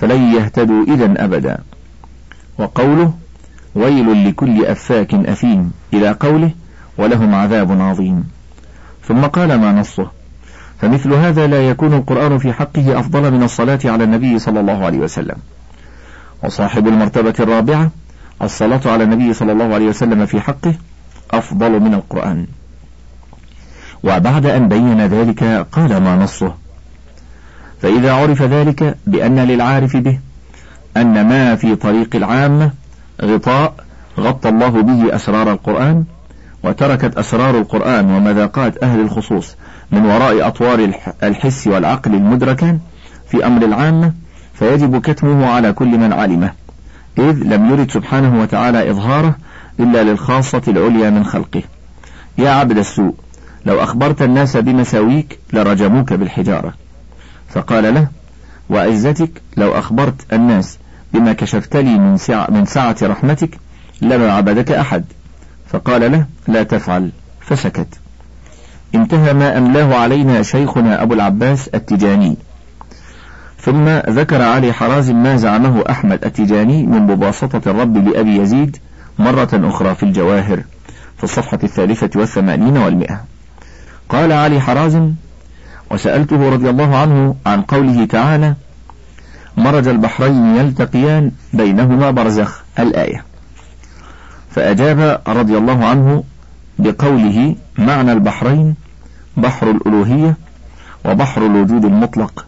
فلن 0.00 0.34
يهتدوا 0.34 0.84
إذا 0.84 1.24
أبدا. 1.24 1.58
وقوله 2.58 3.12
ويل 3.74 4.28
لكل 4.28 4.64
أفاك 4.64 5.14
أثيم 5.14 5.72
إلى 5.92 6.10
قوله 6.10 6.50
ولهم 6.98 7.34
عذاب 7.34 7.80
عظيم. 7.80 8.24
ثم 9.08 9.20
قال 9.20 9.60
ما 9.60 9.72
نصه؟ 9.72 10.10
فمثل 10.80 11.12
هذا 11.12 11.46
لا 11.46 11.70
يكون 11.70 11.94
القرآن 11.94 12.38
في 12.38 12.52
حقه 12.52 13.00
أفضل 13.00 13.32
من 13.32 13.42
الصلاة 13.42 13.78
على 13.84 14.04
النبي 14.04 14.38
صلى 14.38 14.60
الله 14.60 14.84
عليه 14.84 14.98
وسلم. 14.98 15.36
وصاحب 16.44 16.88
المرتبة 16.88 17.34
الرابعة 17.40 17.90
الصلاة 18.42 18.80
على 18.86 19.04
النبي 19.04 19.32
صلى 19.32 19.52
الله 19.52 19.74
عليه 19.74 19.88
وسلم 19.88 20.26
في 20.26 20.40
حقه 20.40 20.74
أفضل 21.30 21.80
من 21.80 21.94
القرآن. 21.94 22.46
وبعد 24.04 24.46
أن 24.46 24.68
بين 24.68 25.06
ذلك 25.06 25.66
قال 25.72 25.96
ما 25.96 26.16
نصه؟ 26.16 26.54
فإذا 27.82 28.12
عرف 28.12 28.42
ذلك 28.42 28.96
بأن 29.06 29.38
للعارف 29.38 29.96
به 29.96 30.18
أن 30.96 31.28
ما 31.28 31.56
في 31.56 31.76
طريق 31.76 32.16
العامة 32.16 32.70
غطاء 33.22 33.74
غطى 34.18 34.48
الله 34.48 34.68
به 34.68 35.14
أسرار 35.14 35.52
القرآن 35.52 36.04
وتركت 36.62 37.18
أسرار 37.18 37.58
القرآن 37.58 38.10
ومذاقات 38.10 38.82
أهل 38.82 39.00
الخصوص 39.00 39.56
من 39.92 40.06
وراء 40.06 40.48
أطوار 40.48 40.90
الحس 41.22 41.66
والعقل 41.66 42.14
المدركان 42.14 42.78
في 43.30 43.46
أمر 43.46 43.64
العامة 43.64 44.12
فيجب 44.54 45.00
كتمه 45.00 45.46
على 45.46 45.72
كل 45.72 45.98
من 45.98 46.12
علمه 46.12 46.52
إذ 47.18 47.42
لم 47.44 47.70
يرد 47.70 47.90
سبحانه 47.90 48.40
وتعالى 48.40 48.90
إظهاره 48.90 49.36
إلا 49.80 50.02
للخاصة 50.02 50.62
العليا 50.68 51.10
من 51.10 51.24
خلقه. 51.24 51.62
يا 52.38 52.50
عبد 52.50 52.78
السوء 52.78 53.14
لو 53.66 53.82
أخبرت 53.82 54.22
الناس 54.22 54.56
بمساويك 54.56 55.38
لرجموك 55.52 56.12
بالحجارة. 56.12 56.85
فقال 57.56 57.94
له 57.94 58.06
وعزتك 58.70 59.42
لو 59.56 59.78
أخبرت 59.78 60.32
الناس 60.32 60.78
بما 61.12 61.32
كشفت 61.32 61.76
لي 61.76 61.98
من 61.98 62.16
سعة, 62.16 62.46
من 62.50 62.66
سعة 62.66 62.96
رحمتك 63.02 63.58
لما 64.02 64.32
عبدك 64.32 64.72
أحد. 64.72 65.04
فقال 65.68 66.12
له 66.12 66.26
لا 66.48 66.62
تفعل. 66.62 67.10
فسكت. 67.40 67.88
انتهى 68.94 69.32
ما 69.34 69.58
أملاه 69.58 69.94
علينا 69.94 70.42
شيخنا 70.42 71.02
أبو 71.02 71.14
العباس 71.14 71.68
التجاني. 71.68 72.36
ثم 73.60 73.88
ذكر 73.88 74.42
علي 74.42 74.72
حرازم 74.72 75.22
ما 75.22 75.36
زعمه 75.36 75.84
أحمد 75.90 76.24
التجاني 76.24 76.86
من 76.86 77.02
مباسطة 77.02 77.70
الرب 77.70 78.08
لأبي 78.08 78.36
يزيد 78.36 78.76
مرة 79.18 79.50
أخرى 79.54 79.94
في 79.94 80.02
الجواهر 80.02 80.62
في 81.18 81.24
الصفحة 81.24 81.58
الثالثة 81.64 82.20
والثمانين 82.20 82.76
والمئة. 82.76 83.24
قال 84.08 84.32
علي 84.32 84.60
حرازم 84.60 85.12
وسألته 85.90 86.50
رضي 86.50 86.70
الله 86.70 86.96
عنه 86.96 87.36
عن 87.46 87.62
قوله 87.62 88.04
تعالى 88.04 88.54
مرج 89.56 89.88
البحرين 89.88 90.56
يلتقيان 90.56 91.30
بينهما 91.52 92.10
برزخ 92.10 92.62
الآية. 92.78 93.24
فأجاب 94.50 95.20
رضي 95.28 95.58
الله 95.58 95.84
عنه 95.84 96.24
بقوله 96.78 97.56
معنى 97.78 98.12
البحرين 98.12 98.74
بحر 99.36 99.70
الألوهية 99.70 100.36
وبحر 101.04 101.46
الوجود 101.46 101.84
المطلق 101.84 102.46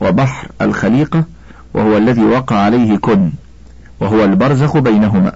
وبحر 0.00 0.48
الخليقة 0.60 1.24
وهو 1.74 1.96
الذي 1.96 2.24
وقع 2.24 2.56
عليه 2.56 2.96
كن 2.96 3.30
وهو 4.00 4.24
البرزخ 4.24 4.76
بينهما. 4.76 5.32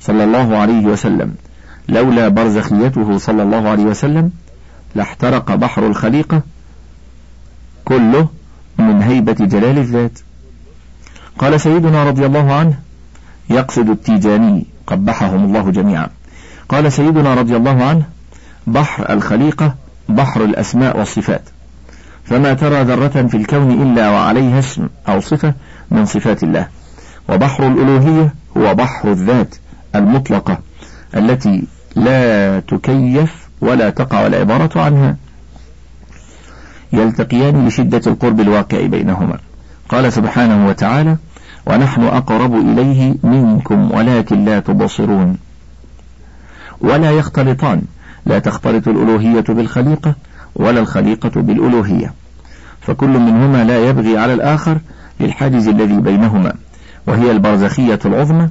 صلى 0.00 0.24
الله 0.24 0.56
عليه 0.56 0.86
وسلم. 0.86 1.34
لولا 1.88 2.28
برزخيته 2.28 3.18
صلى 3.18 3.42
الله 3.42 3.68
عليه 3.68 3.84
وسلم 3.84 4.30
لاحترق 4.94 5.54
بحر 5.54 5.86
الخليقة 5.86 6.42
كله 7.88 8.28
من 8.78 9.02
هيبة 9.02 9.32
جلال 9.32 9.78
الذات. 9.78 10.18
قال 11.38 11.60
سيدنا 11.60 12.04
رضي 12.04 12.26
الله 12.26 12.52
عنه 12.52 12.78
يقصد 13.50 13.88
التيجاني 13.90 14.66
قبحهم 14.86 15.44
الله 15.44 15.70
جميعا. 15.70 16.08
قال 16.68 16.92
سيدنا 16.92 17.34
رضي 17.34 17.56
الله 17.56 17.84
عنه 17.84 18.02
بحر 18.66 19.12
الخليقة 19.12 19.74
بحر 20.08 20.44
الأسماء 20.44 20.98
والصفات. 20.98 21.42
فما 22.24 22.54
ترى 22.54 22.82
ذرة 22.82 23.26
في 23.30 23.36
الكون 23.36 23.70
إلا 23.82 24.10
وعليها 24.10 24.58
اسم 24.58 24.88
أو 25.08 25.20
صفة 25.20 25.54
من 25.90 26.06
صفات 26.06 26.42
الله. 26.42 26.68
وبحر 27.28 27.66
الألوهية 27.66 28.34
هو 28.56 28.74
بحر 28.74 29.12
الذات 29.12 29.54
المطلقة 29.94 30.58
التي 31.16 31.62
لا 31.96 32.60
تكيف 32.60 33.48
ولا 33.60 33.90
تقع 33.90 34.26
العبارة 34.26 34.80
عنها. 34.80 35.16
يلتقيان 36.92 37.66
لشدة 37.66 38.00
القرب 38.06 38.40
الواقع 38.40 38.86
بينهما. 38.86 39.38
قال 39.88 40.12
سبحانه 40.12 40.66
وتعالى 40.68 41.16
ونحن 41.66 42.02
أقرب 42.02 42.54
إليه 42.54 43.14
منكم 43.22 43.90
ولكن 43.92 44.44
لا 44.44 44.60
تبصرون. 44.60 45.38
ولا 46.80 47.10
يختلطان. 47.10 47.82
لا 48.26 48.38
تختلط 48.38 48.88
الألوهية 48.88 49.44
بالخليقة 49.48 50.14
ولا 50.56 50.80
الخليقة 50.80 51.40
بالألوهية. 51.40 52.12
فكل 52.80 53.08
منهما 53.08 53.64
لا 53.64 53.88
يبغي 53.88 54.18
على 54.18 54.34
الآخر 54.34 54.78
للحاجز 55.20 55.68
الذي 55.68 56.00
بينهما 56.00 56.52
وهي 57.06 57.30
البرزخية 57.30 57.98
العظمى 58.04 58.48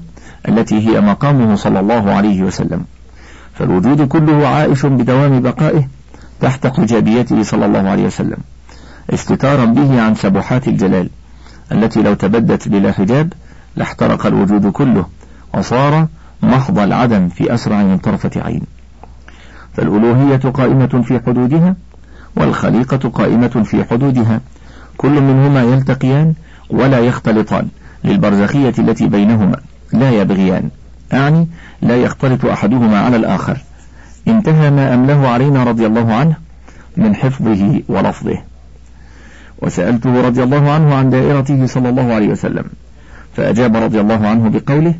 التي 0.48 0.89
هي 0.89 1.01
مقامه 1.01 1.56
صلى 1.56 1.79
الله 1.79 2.12
عليه 2.12 2.44
وسلم. 2.44 2.86
فالوجود 3.53 4.08
كله 4.08 4.48
عائش 4.48 4.86
بدوام 4.86 5.41
بقائه 5.41 5.88
تحت 6.41 6.67
حجابيته 6.67 7.44
صلى 7.44 7.65
الله 7.65 7.89
عليه 7.89 8.06
وسلم 8.06 8.38
استتارا 9.10 9.65
به 9.65 10.01
عن 10.01 10.15
سبحات 10.15 10.67
الجلال 10.67 11.10
التي 11.72 12.01
لو 12.01 12.13
تبدت 12.13 12.67
بلا 12.67 12.91
حجاب 12.91 13.34
لاحترق 13.75 14.25
الوجود 14.25 14.72
كله 14.72 15.06
وصار 15.53 16.08
محض 16.44 16.79
العدم 16.79 17.29
في 17.29 17.53
أسرع 17.53 17.84
من 17.84 17.98
طرفة 17.98 18.32
عين. 18.36 18.62
فالألوهية 19.74 20.38
قائمة 20.38 21.03
في 21.08 21.20
حدودها 21.25 21.75
والخليقة 22.36 23.10
قائمة 23.10 23.48
في 23.65 23.84
حدودها 23.84 24.41
كل 24.98 25.22
منهما 25.22 25.63
يلتقيان 25.63 26.34
ولا 26.70 27.00
يختلطان 27.00 27.67
للبرزخية 28.03 28.74
التي 28.79 29.08
بينهما 29.08 29.60
لا 29.94 30.12
يبغيان 30.12 30.70
أعني 31.13 31.48
لا 31.82 31.96
يختلط 31.96 32.46
أحدهما 32.46 33.00
على 33.00 33.15
الآخر. 33.15 33.58
انتهى 34.27 34.72
ما 34.72 34.93
أمله 34.93 35.27
علينا 35.27 35.63
رضي 35.63 35.86
الله 35.86 36.13
عنه 36.13 36.36
من 36.98 37.15
حفظه 37.15 37.81
ولفظه. 37.89 38.38
وسألته 39.62 40.22
رضي 40.22 40.43
الله 40.43 40.72
عنه 40.72 40.96
عن 40.96 41.10
دائرته 41.10 41.65
صلى 41.65 41.89
الله 41.89 42.13
عليه 42.13 42.27
وسلم 42.27 42.63
فأجاب 43.36 43.75
رضي 43.75 44.01
الله 44.01 44.27
عنه 44.27 44.50
بقوله 44.50 44.96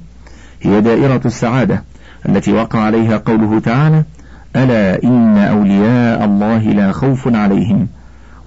هي 0.62 0.82
دائرة 0.82 1.22
السعادة 1.26 1.84
التي 2.30 2.54
وقع 2.54 2.80
عليها 2.80 3.18
قوله 3.18 3.60
تعالى 3.60 4.04
ألا 4.56 5.04
إن 5.04 5.38
أولياء 5.38 6.26
الله 6.26 6.58
لا 6.58 6.92
خوف 6.92 7.28
عليهم 7.36 7.88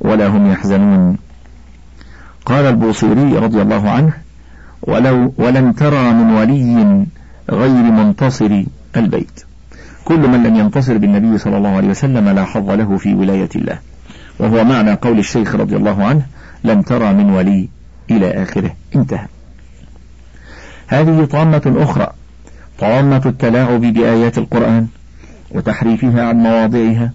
ولا 0.01 0.27
هم 0.27 0.53
يحزنون 0.53 1.17
قال 2.47 2.65
البوصيري 2.65 3.39
رضي 3.39 3.63
الله 3.63 3.91
عنه 3.91 4.13
ولو 4.83 5.35
ولن 5.39 5.75
ترى 5.75 6.13
من 6.13 6.31
ولي 6.31 7.07
غير 7.51 7.83
منتصر 7.93 8.65
البيت 8.97 9.45
كل 10.05 10.29
من 10.29 10.43
لم 10.43 10.57
ينتصر 10.57 10.99
بالنبي 10.99 11.39
صلى 11.39 11.57
الله 11.57 11.77
عليه 11.77 11.89
وسلم 11.89 12.29
لا 12.29 12.45
حظ 12.45 12.71
له 12.71 12.97
في 12.97 13.15
ولاية 13.15 13.49
الله. 13.57 13.79
وهو 14.39 14.65
معنى 14.65 14.93
قول 14.93 15.19
الشيخ 15.19 15.55
رضي 15.55 15.77
الله 15.77 16.05
عنه 16.05 16.23
لن 16.65 16.85
ترى 16.85 17.13
من 17.13 17.31
ولي 17.31 17.69
إلى 18.11 18.43
آخره. 18.43 18.75
انتهى. 18.97 19.27
هذه 20.87 21.25
طامة 21.25 21.75
أخرى 21.77 22.13
طامة 22.79 23.23
التلاعب 23.27 23.81
بآيات 23.81 24.39
القرآن 24.39 24.87
وتحريفها 25.51 26.29
عن 26.29 26.37
مواضعها 26.37 27.11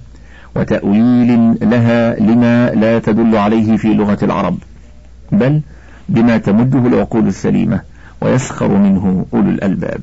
وتأويل 0.55 1.57
لها 1.61 2.19
لما 2.19 2.69
لا 2.69 2.99
تدل 2.99 3.35
عليه 3.35 3.77
في 3.77 3.93
لغة 3.93 4.17
العرب 4.23 4.57
بل 5.31 5.61
بما 6.09 6.37
تمده 6.37 6.87
العقول 6.87 7.27
السليمة 7.27 7.81
ويسخر 8.21 8.67
منه 8.67 9.25
أولو 9.33 9.49
الألباب. 9.49 10.01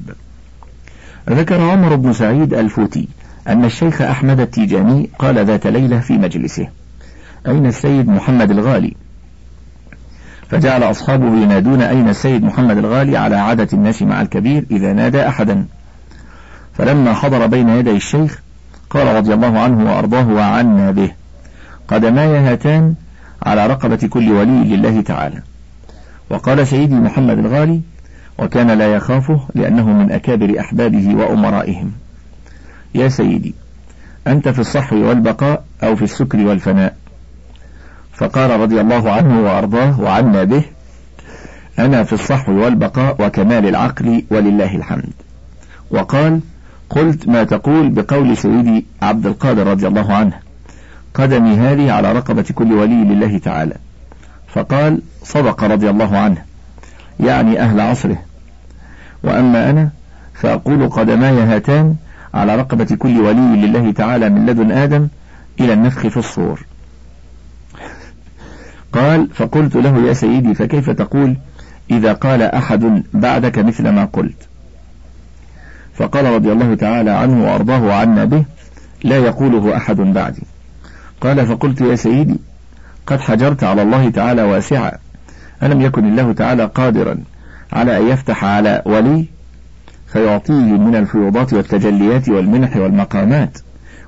ذكر 1.30 1.60
عمر 1.60 1.96
بن 1.96 2.12
سعيد 2.12 2.54
الفوتي 2.54 3.08
أن 3.48 3.64
الشيخ 3.64 4.02
أحمد 4.02 4.40
التيجاني 4.40 5.10
قال 5.18 5.46
ذات 5.46 5.66
ليلة 5.66 6.00
في 6.00 6.12
مجلسه 6.12 6.68
أين 7.48 7.66
السيد 7.66 8.08
محمد 8.08 8.50
الغالي؟ 8.50 8.94
فجعل 10.48 10.82
أصحابه 10.82 11.42
ينادون 11.42 11.82
أين 11.82 12.08
السيد 12.08 12.44
محمد 12.44 12.78
الغالي 12.78 13.16
على 13.16 13.36
عادة 13.36 13.68
الناس 13.72 14.02
مع 14.02 14.22
الكبير 14.22 14.66
إذا 14.70 14.92
نادى 14.92 15.28
أحدا. 15.28 15.64
فلما 16.74 17.14
حضر 17.14 17.46
بين 17.46 17.68
يدي 17.68 17.96
الشيخ 17.96 18.42
قال 18.90 19.16
رضي 19.16 19.34
الله 19.34 19.58
عنه 19.58 19.92
وأرضاه 19.92 20.28
وعنا 20.28 20.90
به 20.90 21.10
قدماي 21.88 22.38
هاتان 22.38 22.94
على 23.42 23.66
رقبة 23.66 23.96
كل 23.96 24.32
ولي 24.32 24.76
لله 24.76 25.00
تعالى. 25.00 25.42
وقال 26.30 26.66
سيدي 26.66 26.94
محمد 26.94 27.38
الغالي 27.38 27.80
وكان 28.38 28.70
لا 28.70 28.94
يخافه 28.94 29.40
لأنه 29.54 29.86
من 29.86 30.12
أكابر 30.12 30.60
أحبابه 30.60 31.14
وأمرائهم. 31.14 31.92
يا 32.94 33.08
سيدي 33.08 33.54
أنت 34.26 34.48
في 34.48 34.58
الصحو 34.58 34.96
والبقاء 34.96 35.64
أو 35.82 35.96
في 35.96 36.02
السكر 36.02 36.38
والفناء. 36.38 36.96
فقال 38.12 38.60
رضي 38.60 38.80
الله 38.80 39.10
عنه 39.10 39.40
وأرضاه 39.40 40.00
وعنا 40.00 40.44
به 40.44 40.64
أنا 41.78 42.04
في 42.04 42.12
الصحو 42.12 42.52
والبقاء 42.52 43.26
وكمال 43.26 43.68
العقل 43.68 44.24
ولله 44.30 44.76
الحمد. 44.76 45.12
وقال 45.90 46.40
قلت 46.90 47.28
ما 47.28 47.44
تقول 47.44 47.88
بقول 47.88 48.36
سيدي 48.36 48.86
عبد 49.02 49.26
القادر 49.26 49.66
رضي 49.66 49.86
الله 49.86 50.14
عنه 50.14 50.32
قدمي 51.14 51.54
هذه 51.56 51.92
على 51.92 52.12
رقبة 52.12 52.44
كل 52.54 52.72
ولي 52.72 53.04
لله 53.04 53.38
تعالى. 53.38 53.74
فقال 54.48 55.02
صدق 55.22 55.64
رضي 55.64 55.90
الله 55.90 56.18
عنه. 56.18 56.51
يعني 57.22 57.60
أهل 57.60 57.80
عصره. 57.80 58.18
وأما 59.22 59.70
أنا 59.70 59.90
فأقول 60.34 60.88
قدماي 60.88 61.40
هاتان 61.42 61.96
على 62.34 62.56
رقبة 62.56 62.96
كل 62.98 63.20
ولي 63.20 63.66
لله 63.66 63.92
تعالى 63.92 64.28
من 64.28 64.46
لدن 64.46 64.72
آدم 64.72 65.08
إلى 65.60 65.72
النفخ 65.72 66.06
في 66.06 66.16
الصور. 66.16 66.66
قال 68.92 69.28
فقلت 69.34 69.76
له 69.76 70.08
يا 70.08 70.12
سيدي 70.12 70.54
فكيف 70.54 70.90
تقول 70.90 71.36
إذا 71.90 72.12
قال 72.12 72.42
أحد 72.42 73.02
بعدك 73.14 73.58
مثل 73.58 73.88
ما 73.88 74.04
قلت؟ 74.04 74.48
فقال 75.94 76.24
رضي 76.24 76.52
الله 76.52 76.74
تعالى 76.74 77.10
عنه 77.10 77.44
وأرضاه 77.44 77.92
عنا 77.92 78.24
به 78.24 78.44
لا 79.04 79.16
يقوله 79.16 79.76
أحد 79.76 79.96
بعدي. 79.96 80.42
قال 81.20 81.46
فقلت 81.46 81.80
يا 81.80 81.96
سيدي 81.96 82.36
قد 83.06 83.20
حجرت 83.20 83.64
على 83.64 83.82
الله 83.82 84.10
تعالى 84.10 84.42
واسعا 84.42 84.92
ألم 85.62 85.80
يكن 85.80 86.04
الله 86.04 86.32
تعالى 86.32 86.64
قادرا 86.64 87.18
على 87.72 87.98
أن 87.98 88.08
يفتح 88.08 88.44
على 88.44 88.82
ولي 88.84 89.26
فيعطيه 90.06 90.52
من 90.52 90.96
الفيوضات 90.96 91.52
والتجليات 91.52 92.28
والمنح 92.28 92.76
والمقامات 92.76 93.58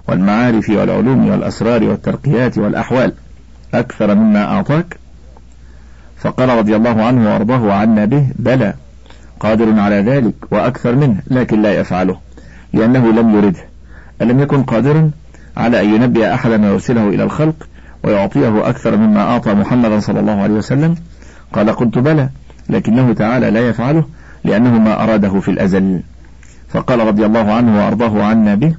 والمعارف 0.08 0.70
والعلوم 0.70 1.28
والأسرار 1.28 1.84
والترقيات 1.84 2.58
والأحوال 2.58 3.12
أكثر 3.74 4.14
مما 4.14 4.44
أعطاك؟ 4.44 4.96
فقال 6.16 6.48
رضي 6.48 6.76
الله 6.76 7.02
عنه 7.02 7.32
وأرضاه 7.32 7.72
عنا 7.72 8.04
به 8.04 8.26
بلى 8.38 8.74
قادر 9.40 9.80
على 9.80 9.96
ذلك 9.96 10.34
وأكثر 10.50 10.94
منه 10.94 11.16
لكن 11.26 11.62
لا 11.62 11.72
يفعله 11.72 12.16
لأنه 12.72 13.12
لم 13.12 13.34
يرده. 13.36 13.64
ألم 14.22 14.40
يكن 14.40 14.62
قادرا 14.62 15.10
على 15.56 15.80
أن 15.80 15.94
ينبئ 15.94 16.34
أحدا 16.34 16.66
ويرسله 16.66 17.08
إلى 17.08 17.22
الخلق 17.22 17.68
ويعطيه 18.02 18.68
أكثر 18.68 18.96
مما 18.96 19.20
أعطى 19.20 19.54
محمدا 19.54 20.00
صلى 20.00 20.20
الله 20.20 20.42
عليه 20.42 20.54
وسلم؟ 20.54 20.94
قال 21.54 21.70
قلت 21.70 21.98
بلى 21.98 22.28
لكنه 22.68 23.12
تعالى 23.12 23.50
لا 23.50 23.68
يفعله 23.68 24.04
لأنه 24.44 24.78
ما 24.78 25.02
أراده 25.02 25.40
في 25.40 25.50
الأزل. 25.50 26.00
فقال 26.68 27.00
رضي 27.06 27.26
الله 27.26 27.52
عنه 27.52 27.78
وأرضاه 27.78 28.22
عنا 28.24 28.54
به 28.54 28.74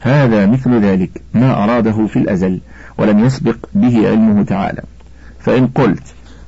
هذا 0.00 0.46
مثل 0.46 0.80
ذلك 0.80 1.10
ما 1.34 1.64
أراده 1.64 2.06
في 2.06 2.18
الأزل 2.18 2.60
ولم 2.98 3.24
يسبق 3.24 3.56
به 3.74 4.08
علمه 4.08 4.42
تعالى. 4.44 4.82
فإن 5.40 5.66
قلت 5.66 6.02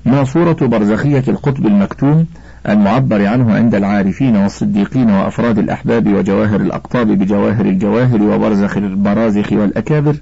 ما 0.04 0.24
صورة 0.24 0.56
برزخية 0.60 1.24
القطب 1.28 1.66
المكتوم 1.66 2.26
المعبر 2.68 3.26
عنه 3.26 3.54
عند 3.54 3.74
العارفين 3.74 4.36
والصديقين 4.36 5.10
وأفراد 5.10 5.58
الأحباب 5.58 6.14
وجواهر 6.14 6.60
الأقطاب 6.60 7.06
بجواهر 7.06 7.64
الجواهر 7.64 8.22
وبرزخ 8.22 8.76
البرازخ 8.76 9.52
والأكابر؟ 9.52 10.16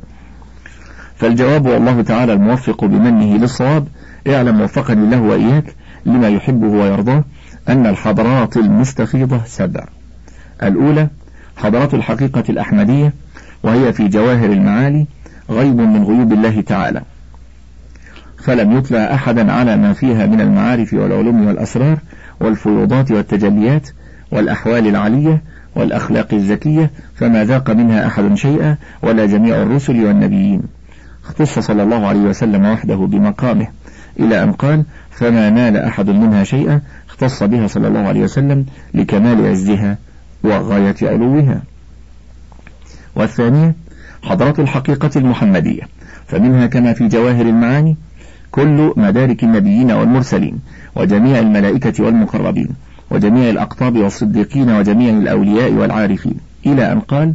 فالجواب 1.16 1.66
والله 1.66 2.02
تعالى 2.02 2.32
الموفق 2.32 2.84
بمنه 2.84 3.37
للصواب 3.37 3.87
اعلم 4.28 4.60
وفقني 4.60 5.04
الله 5.04 5.20
وإياك 5.20 5.64
لما 6.06 6.28
يحبه 6.28 6.66
ويرضاه 6.66 7.24
أن 7.68 7.87
الحضارات 7.87 8.56
المستفيضة 8.56 9.40
سبع. 9.46 9.84
الأولى 10.62 11.08
حضارات 11.56 11.94
الحقيقة 11.94 12.44
الأحمدية 12.48 13.12
وهي 13.62 13.92
في 13.92 14.08
جواهر 14.08 14.52
المعالي 14.52 15.06
غيب 15.50 15.76
من 15.76 16.04
غيوب 16.04 16.32
الله 16.32 16.60
تعالى. 16.60 17.02
فلم 18.38 18.78
يطلع 18.78 18.98
أحدا 18.98 19.52
على 19.52 19.76
ما 19.76 19.92
فيها 19.92 20.26
من 20.26 20.40
المعارف 20.40 20.94
والعلوم 20.94 21.46
والأسرار 21.46 21.98
والفيوضات 22.40 23.10
والتجليات 23.10 23.88
والأحوال 24.30 24.87
العلية 24.87 25.42
والأخلاق 25.76 26.34
الزكية 26.34 26.90
فما 27.14 27.44
ذاق 27.44 27.70
منها 27.70 28.06
أحد 28.06 28.34
شيئا 28.34 28.76
ولا 29.02 29.26
جميع 29.26 29.62
الرسل 29.62 30.04
والنبيين. 30.04 30.62
اختص 31.24 31.58
صلى 31.58 31.82
الله 31.82 32.06
عليه 32.06 32.20
وسلم 32.20 32.66
وحده 32.66 32.96
بمقامه. 32.96 33.66
إلى 34.20 34.42
أن 34.42 34.53
قال 34.53 34.85
فما 35.11 35.50
نال 35.50 35.77
أحد 35.77 36.11
منها 36.11 36.44
شيئا 36.44 36.81
اختص 37.09 37.42
بها 37.42 37.66
صلى 37.66 37.88
الله 37.88 38.00
عليه 38.00 38.20
وسلم 38.20 38.66
لكمال 38.94 39.46
عزها 39.46 39.98
وغاية 40.44 40.94
علوها. 41.03 41.62
والثانية 43.16 43.74
حضرة 44.22 44.55
الحقيقة 44.59 45.11
المحمدية 45.16 45.83
فمنها 46.27 46.66
كما 46.66 46.92
في 46.92 47.09
جواهر 47.09 47.46
المعاني 47.46 47.96
كل 48.50 48.92
مدارك 48.96 49.44
النبيين 49.44 49.92
والمرسلين 49.92 50.59
وجميع 50.96 51.38
الملائكة 51.38 52.05
والمقربين 52.05 52.68
وجميع 53.11 53.50
الأقطاب 53.50 53.96
والصديقين 53.98 54.70
وجميع 54.70 55.11
الأولياء 55.11 55.72
والعارفين. 55.72 56.35
إلى 56.66 56.92
أن 56.92 57.00
قال 57.00 57.35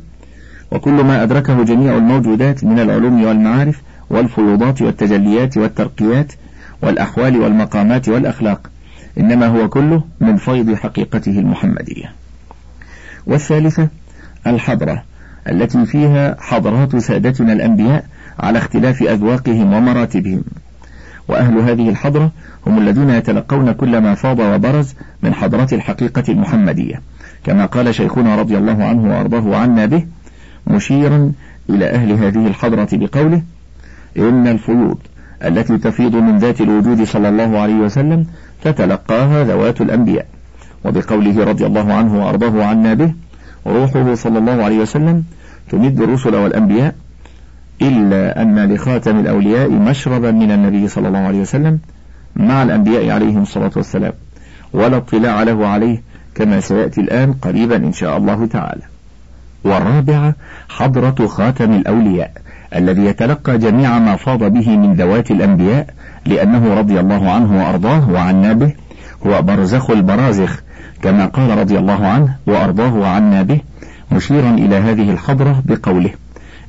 وكل 0.72 0.94
ما 0.94 1.24
أدركه 1.24 1.63
جميع 1.63 1.98
الموجودات 1.98 2.63
من 2.63 2.80
العلوم 2.80 3.24
والمعارف 3.24 3.82
والفيوضات 4.10 4.82
والتجليات 4.82 5.58
والترقيات 5.58 6.34
والأحوال 6.82 7.38
والمقامات 7.38 8.10
والأخلاق 8.10 8.70
إنما 9.18 9.48
هو 9.48 9.70
كله 9.70 10.04
من 10.20 10.38
فيض 10.38 10.74
حقيقته 10.74 11.39
المحمدية. 11.39 12.12
والثالثة 13.28 13.88
الحضرة 14.48 15.04
التي 15.50 15.86
فيها 15.86 16.36
حضرات 16.39 16.96
سادتنا 16.96 17.54
الأنبياء 17.54 18.06
على 18.39 18.58
اختلاف 18.58 19.04
أذواقهم 19.04 19.74
ومراتبهم. 19.74 20.44
وأهل 21.28 21.58
هذه 21.58 21.89
الحضرة 21.89 22.32
هم 22.68 22.78
الذين 22.78 23.10
يتلقون 23.10 23.72
كل 23.72 23.98
ما 23.98 24.15
فاض 24.15 24.39
وبرز 24.39 24.96
من 25.24 25.34
حضرة 25.34 25.68
الحقيقة 25.72 26.24
المحمدية. 26.30 27.02
كما 27.44 27.65
قال 27.65 27.96
شيخنا 27.96 28.36
رضي 28.36 28.58
الله 28.58 28.84
عنه 28.84 29.10
وأرضاه 29.10 29.56
عنا 29.58 29.86
به 29.86 30.06
مشيرا 30.68 31.32
إلى 31.70 31.86
أهل 31.86 32.12
هذه 32.12 32.48
الحضرة 32.48 32.89
بقوله 32.92 33.42
إن 34.18 34.48
الفيوض 34.48 34.98
التي 35.43 35.78
تفيض 35.78 36.15
من 36.15 36.38
ذات 36.38 36.62
الوجود 36.62 37.04
صلى 37.04 37.30
الله 37.30 37.60
عليه 37.60 37.75
وسلم 37.75 38.25
تتلقاها 38.63 39.43
ذوات 39.43 39.82
الأنبياء. 39.82 40.25
وبقوله 40.86 41.43
رضي 41.43 41.65
الله 41.65 41.93
عنه 41.93 42.25
وأرضاه 42.25 42.63
عنا 42.65 42.93
به 42.93 43.13
روحه 43.67 44.15
صلى 44.15 44.39
الله 44.39 44.63
عليه 44.63 44.80
وسلم 44.80 45.23
تمد 45.69 46.02
الرسل 46.02 46.36
والأنبياء 46.36 46.95
إلا 47.82 48.41
أن 48.41 48.73
لخاتم 48.73 49.19
الأولياء 49.19 49.69
مشربا 49.69 50.32
من 50.32 50.52
النبي 50.52 50.88
صلى 50.88 51.08
الله 51.08 51.19
عليه 51.19 51.41
وسلم 51.41 51.80
مع 52.36 52.63
الأنبياء 52.63 53.10
عليهم 53.10 53.41
الصلاة 53.41 53.71
والسلام. 53.75 54.13
ولا 54.73 54.97
اطلاع 54.97 55.43
له 55.43 55.67
عليه 55.67 56.02
كما 56.36 56.60
سيأتي 56.60 57.02
الآن 57.02 57.34
قريبا 57.34 57.75
إن 57.75 57.93
شاء 57.93 58.17
الله 58.17 58.45
تعالى. 58.45 58.82
والرابعة 59.63 60.36
حضرة 60.69 61.28
خاتم 61.28 61.73
الأولياء. 61.73 62.32
الذي 62.76 63.06
يتلقى 63.06 63.58
جميع 63.58 64.00
ما 64.00 64.16
فاض 64.16 64.44
به 64.44 64.78
من 64.78 64.94
ذوات 64.94 65.32
الأنبياء 65.32 65.88
لأنه 66.26 66.74
رضي 66.74 67.00
الله 67.00 67.32
عنه 67.32 67.60
وأرضاه 67.60 68.12
وعنا 68.12 68.54
به 68.54 68.74
هو 69.28 69.42
برزخ 69.42 69.90
البرازخ 69.90 70.62
كما 71.02 71.26
قال 71.26 71.58
رضي 71.58 71.80
الله 71.80 72.08
عنه 72.08 72.36
وأرضاه 72.48 72.94
وعنا 72.96 73.42
به 73.42 73.60
مشيرا 74.12 74.50
إلى 74.50 74.76
هذه 74.76 75.12
الحضرة 75.12 75.64
بقوله 75.66 76.12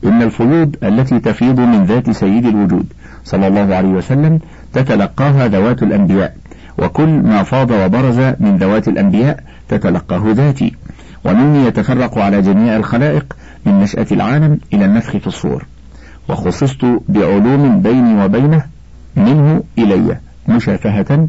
إن 0.04 0.22
الفيوض 0.22 0.76
التي 0.82 1.20
تفيض 1.20 1.60
من 1.60 1.84
ذات 1.84 2.10
سيد 2.10 2.46
الوجود 2.46 2.86
صلى 3.24 3.46
الله 3.46 3.74
عليه 3.74 3.88
وسلم 3.88 4.38
تتلقاها 4.72 5.48
ذوات 5.48 5.82
الأنبياء 5.82 6.36
وكل 6.78 7.08
ما 7.08 7.42
فاض 7.42 7.70
وبرز 7.70 8.18
من 8.18 8.56
ذوات 8.56 8.88
الأنبياء 8.88 9.42
تتلقاه 9.68 10.22
ذاتي 10.26 10.74
ومني 11.24 11.66
يتفرق 11.66 12.18
على 12.18 12.42
جميع 12.42 12.76
الخلائق 12.76 13.36
من 13.66 13.80
نشأة 13.80 14.06
العالم 14.12 14.58
إلى 14.72 14.84
النفخ 14.84 15.16
في 15.16 15.26
الصور. 15.26 15.64
وخصصت 16.30 16.84
بعلوم 17.08 17.80
بيني 17.82 18.24
وبينه 18.24 18.62
منه 19.16 19.62
إلي 19.78 20.16
مشافهة 20.48 21.28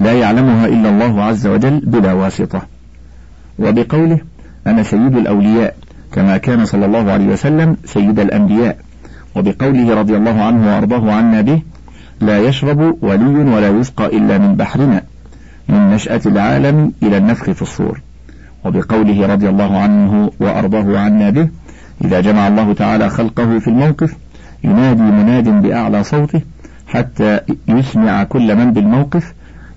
لا 0.00 0.12
يعلمها 0.12 0.66
إلا 0.66 0.88
الله 0.88 1.22
عز 1.22 1.46
وجل 1.46 1.80
بلا 1.80 2.12
واسطة. 2.12 2.62
وبقوله 3.58 4.18
أنا 4.66 4.82
سيد 4.82 5.16
الأولياء 5.16 5.76
كما 6.12 6.36
كان 6.36 6.64
صلى 6.64 6.86
الله 6.86 7.12
عليه 7.12 7.26
وسلم 7.26 7.76
سيد 7.84 8.20
الأنبياء. 8.20 8.76
وبقوله 9.36 9.94
رضي 9.94 10.16
الله 10.16 10.42
عنه 10.42 10.66
وأرضاه 10.66 11.12
عنا 11.12 11.40
به 11.40 11.62
لا 12.20 12.38
يشرب 12.38 12.98
ولي 13.02 13.50
ولا 13.54 13.68
يسقى 13.68 14.06
إلا 14.06 14.38
من 14.38 14.56
بحرنا 14.56 15.02
من 15.68 15.90
نشأة 15.90 16.20
العالم 16.26 16.92
إلى 17.02 17.16
النفخ 17.16 17.50
في 17.50 17.62
الصور. 17.62 18.00
وبقوله 18.64 19.26
رضي 19.26 19.48
الله 19.48 19.78
عنه 19.78 20.30
وأرضاه 20.40 20.98
عنا 20.98 21.30
به 21.30 21.48
إذا 22.04 22.20
جمع 22.20 22.48
الله 22.48 22.72
تعالى 22.72 23.08
خلقه 23.08 23.58
في 23.58 23.68
الموقف 23.68 24.14
ينادي 24.64 25.02
مناد 25.02 25.62
بأعلى 25.62 26.04
صوته 26.04 26.40
حتى 26.86 27.40
يسمع 27.68 28.24
كل 28.24 28.56
من 28.56 28.72
بالموقف 28.72 29.34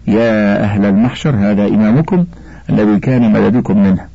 يا 0.08 0.64
أهل 0.64 0.86
المحشر 0.86 1.36
هذا 1.36 1.68
إمامكم 1.68 2.26
الذي 2.70 3.00
كان 3.00 3.32
مددكم 3.32 3.84
منه. 3.84 4.06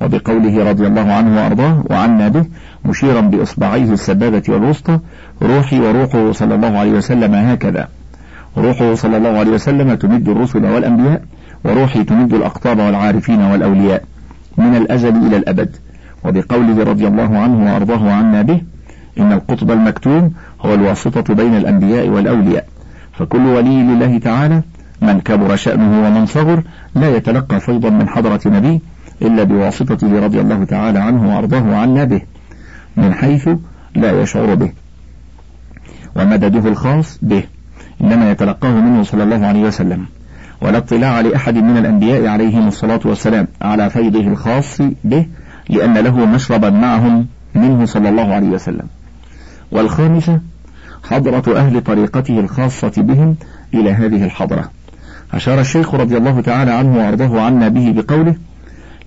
وبقوله 0.00 0.70
رضي 0.70 0.86
الله 0.86 1.12
عنه 1.12 1.36
وأرضاه 1.36 1.84
وعنا 1.90 2.28
به 2.28 2.44
مشيرا 2.84 3.20
بإصبعيه 3.20 3.92
السبابة 3.92 4.42
والوسطى 4.48 4.98
روحي 5.42 5.80
وروحه 5.80 6.32
صلى 6.32 6.54
الله 6.54 6.78
عليه 6.78 6.92
وسلم 6.92 7.34
هكذا. 7.34 7.88
روحه 8.58 8.94
صلى 8.94 9.16
الله 9.16 9.38
عليه 9.38 9.50
وسلم 9.50 9.94
تمد 9.94 10.28
الرسل 10.28 10.64
والأنبياء 10.64 11.22
وروحي 11.64 12.04
تمد 12.04 12.34
الأقطاب 12.34 12.78
والعارفين 12.78 13.42
والأولياء. 13.42 14.02
من 14.58 14.76
الأزل 14.76 15.26
إلى 15.26 15.36
الأبد. 15.36 15.76
وبقوله 16.24 16.84
رضي 16.84 17.06
الله 17.06 17.38
عنه 17.38 17.72
وأرضاه 17.72 18.12
عنا 18.12 18.42
به 18.42 18.60
إن 19.18 19.32
القطب 19.32 19.70
المكتوم 19.70 20.32
هو 20.60 20.74
الواسطة 20.74 21.34
بين 21.34 21.56
الأنبياء 21.56 22.08
والأولياء. 22.08 22.66
فكل 23.12 23.46
ولي 23.46 23.82
لله 23.82 24.18
تعالى 24.18 24.62
من 25.02 25.20
كبر 25.20 25.56
شأنه 25.56 26.06
ومن 26.06 26.26
صغر 26.26 26.62
لا 26.94 27.16
يتلقى 27.16 27.60
فيضا 27.60 27.90
من 27.90 28.08
حضرة 28.08 28.40
نبي 28.46 28.80
إلا 29.22 29.42
بواسطته 29.42 30.20
رضي 30.24 30.40
الله 30.40 30.64
تعالى 30.64 30.98
عنه 30.98 31.34
وأرضاه 31.34 31.76
عنا 31.76 32.04
به 32.04 32.20
من 32.96 33.14
حيث 33.14 33.48
لا 33.94 34.22
يشعر 34.22 34.54
به 34.54 34.72
ومدده 36.16 36.68
الخاص 36.68 37.18
به 37.22 37.42
إنما 38.00 38.30
يتلقاه 38.30 38.80
منه 38.80 39.02
صلى 39.02 39.22
الله 39.22 39.46
عليه 39.46 39.62
وسلم. 39.62 40.06
ولا 40.62 40.78
اطلاع 40.78 41.20
لأحد 41.20 41.54
من 41.54 41.76
الأنبياء 41.76 42.26
عليهم 42.26 42.68
الصلاة 42.68 43.00
والسلام 43.04 43.48
على 43.62 43.90
فيضه 43.90 44.20
الخاص 44.20 44.80
به 45.04 45.26
لأن 45.68 45.98
له 45.98 46.26
مشربا 46.26 46.70
معهم 46.70 47.26
منه 47.54 47.86
صلى 47.86 48.08
الله 48.08 48.34
عليه 48.34 48.48
وسلم. 48.48 48.86
والخامسة 49.70 50.40
حضرة 51.04 51.58
أهل 51.58 51.80
طريقته 51.80 52.40
الخاصة 52.40 52.92
بهم 52.96 53.36
إلى 53.74 53.92
هذه 53.92 54.24
الحضرة. 54.24 54.70
أشار 55.32 55.60
الشيخ 55.60 55.94
رضي 55.94 56.16
الله 56.16 56.40
تعالى 56.40 56.70
عنه 56.70 56.96
وأرضاه 56.96 57.40
عنا 57.40 57.68
به 57.68 57.92
بقوله 57.96 58.34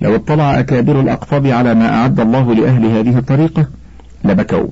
لو 0.02 0.16
اطلع 0.16 0.60
أكابر 0.60 1.00
الأقطاب 1.00 1.48
على 1.48 1.74
ما 1.74 2.02
أعد 2.02 2.20
الله 2.20 2.54
لأهل 2.54 2.86
هذه 2.86 3.18
الطريقة 3.18 3.66
لبكوا. 4.24 4.68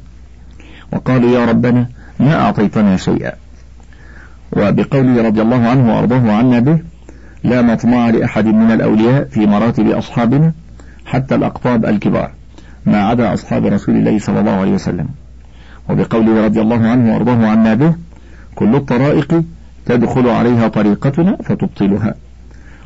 وقالوا 0.91 1.39
يا 1.39 1.45
ربنا 1.45 1.87
ما 2.19 2.41
أعطيتنا 2.41 2.97
شيئا. 2.97 3.31
وبقوله 4.57 5.21
رضي 5.21 5.41
الله 5.41 5.67
عنه 5.67 5.95
وأرضاه 5.95 6.31
عنا 6.31 6.59
به 6.59 6.79
لا 7.43 7.61
مطمع 7.61 8.09
لأحد 8.09 8.45
من 8.45 8.71
الأولياء 8.71 9.23
في 9.23 9.45
مراتب 9.45 9.89
أصحابنا 9.89 10.53
حتى 11.05 11.35
الأقطاب 11.35 11.85
الكبار 11.85 12.31
ما 12.85 13.03
عدا 13.03 13.33
أصحاب 13.33 13.65
رسول 13.65 13.95
الله 13.95 14.19
صلى 14.19 14.39
الله 14.39 14.51
عليه 14.51 14.71
وسلم. 14.71 15.07
وبقوله 15.89 16.45
رضي 16.45 16.61
الله 16.61 16.87
عنه 16.87 17.13
وأرضاه 17.13 17.47
عنا 17.47 17.73
به 17.73 17.95
كل 18.55 18.75
الطرائق 18.75 19.43
تدخل 19.85 20.29
عليها 20.29 20.67
طريقتنا 20.67 21.37
فتبطلها. 21.43 22.15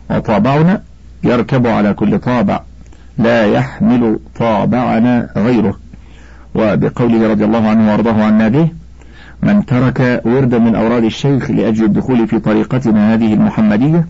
وطابعنا 0.09 0.81
يركب 1.23 1.67
على 1.67 1.93
كل 1.93 2.19
طابع 2.19 2.61
لا 3.17 3.45
يحمل 3.45 4.19
طابعنا 4.35 5.29
غيره. 5.37 5.77
وبقوله 6.55 7.29
رضي 7.31 7.45
الله 7.45 7.67
عنه 7.69 7.91
وأرضاه 7.91 8.23
عنا 8.23 8.47
به 8.47 8.69
من 9.43 9.65
ترك 9.65 10.21
وردا 10.25 10.57
من 10.57 10.75
أوراد 10.75 11.03
الشيخ 11.03 11.51
لأجل 11.51 11.85
الدخول 11.85 12.27
في 12.27 12.39
طريقتنا 12.39 13.13
هذه 13.13 13.33
المحمدية 13.33 14.07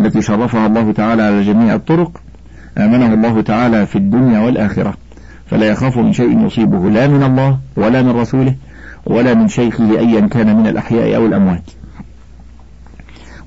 التي 0.00 0.22
شرفها 0.22 0.66
الله 0.66 0.92
تعالى 0.92 1.22
على 1.22 1.42
جميع 1.42 1.74
الطرق 1.74 2.20
آمنه 2.78 3.14
الله 3.14 3.40
تعالى 3.40 3.86
في 3.86 3.96
الدنيا 3.96 4.38
والآخرة. 4.38 4.94
فلا 5.46 5.66
يخاف 5.66 5.98
من 5.98 6.12
شيء 6.12 6.46
يصيبه 6.46 6.90
لا 6.90 7.06
من 7.06 7.22
الله 7.22 7.58
ولا 7.76 8.02
من 8.02 8.10
رسوله 8.10 8.54
ولا 9.06 9.34
من 9.34 9.48
شيخه 9.48 9.98
أيا 9.98 10.26
كان 10.26 10.56
من 10.56 10.66
الأحياء 10.66 11.16
أو 11.16 11.26
الأموات. 11.26 11.70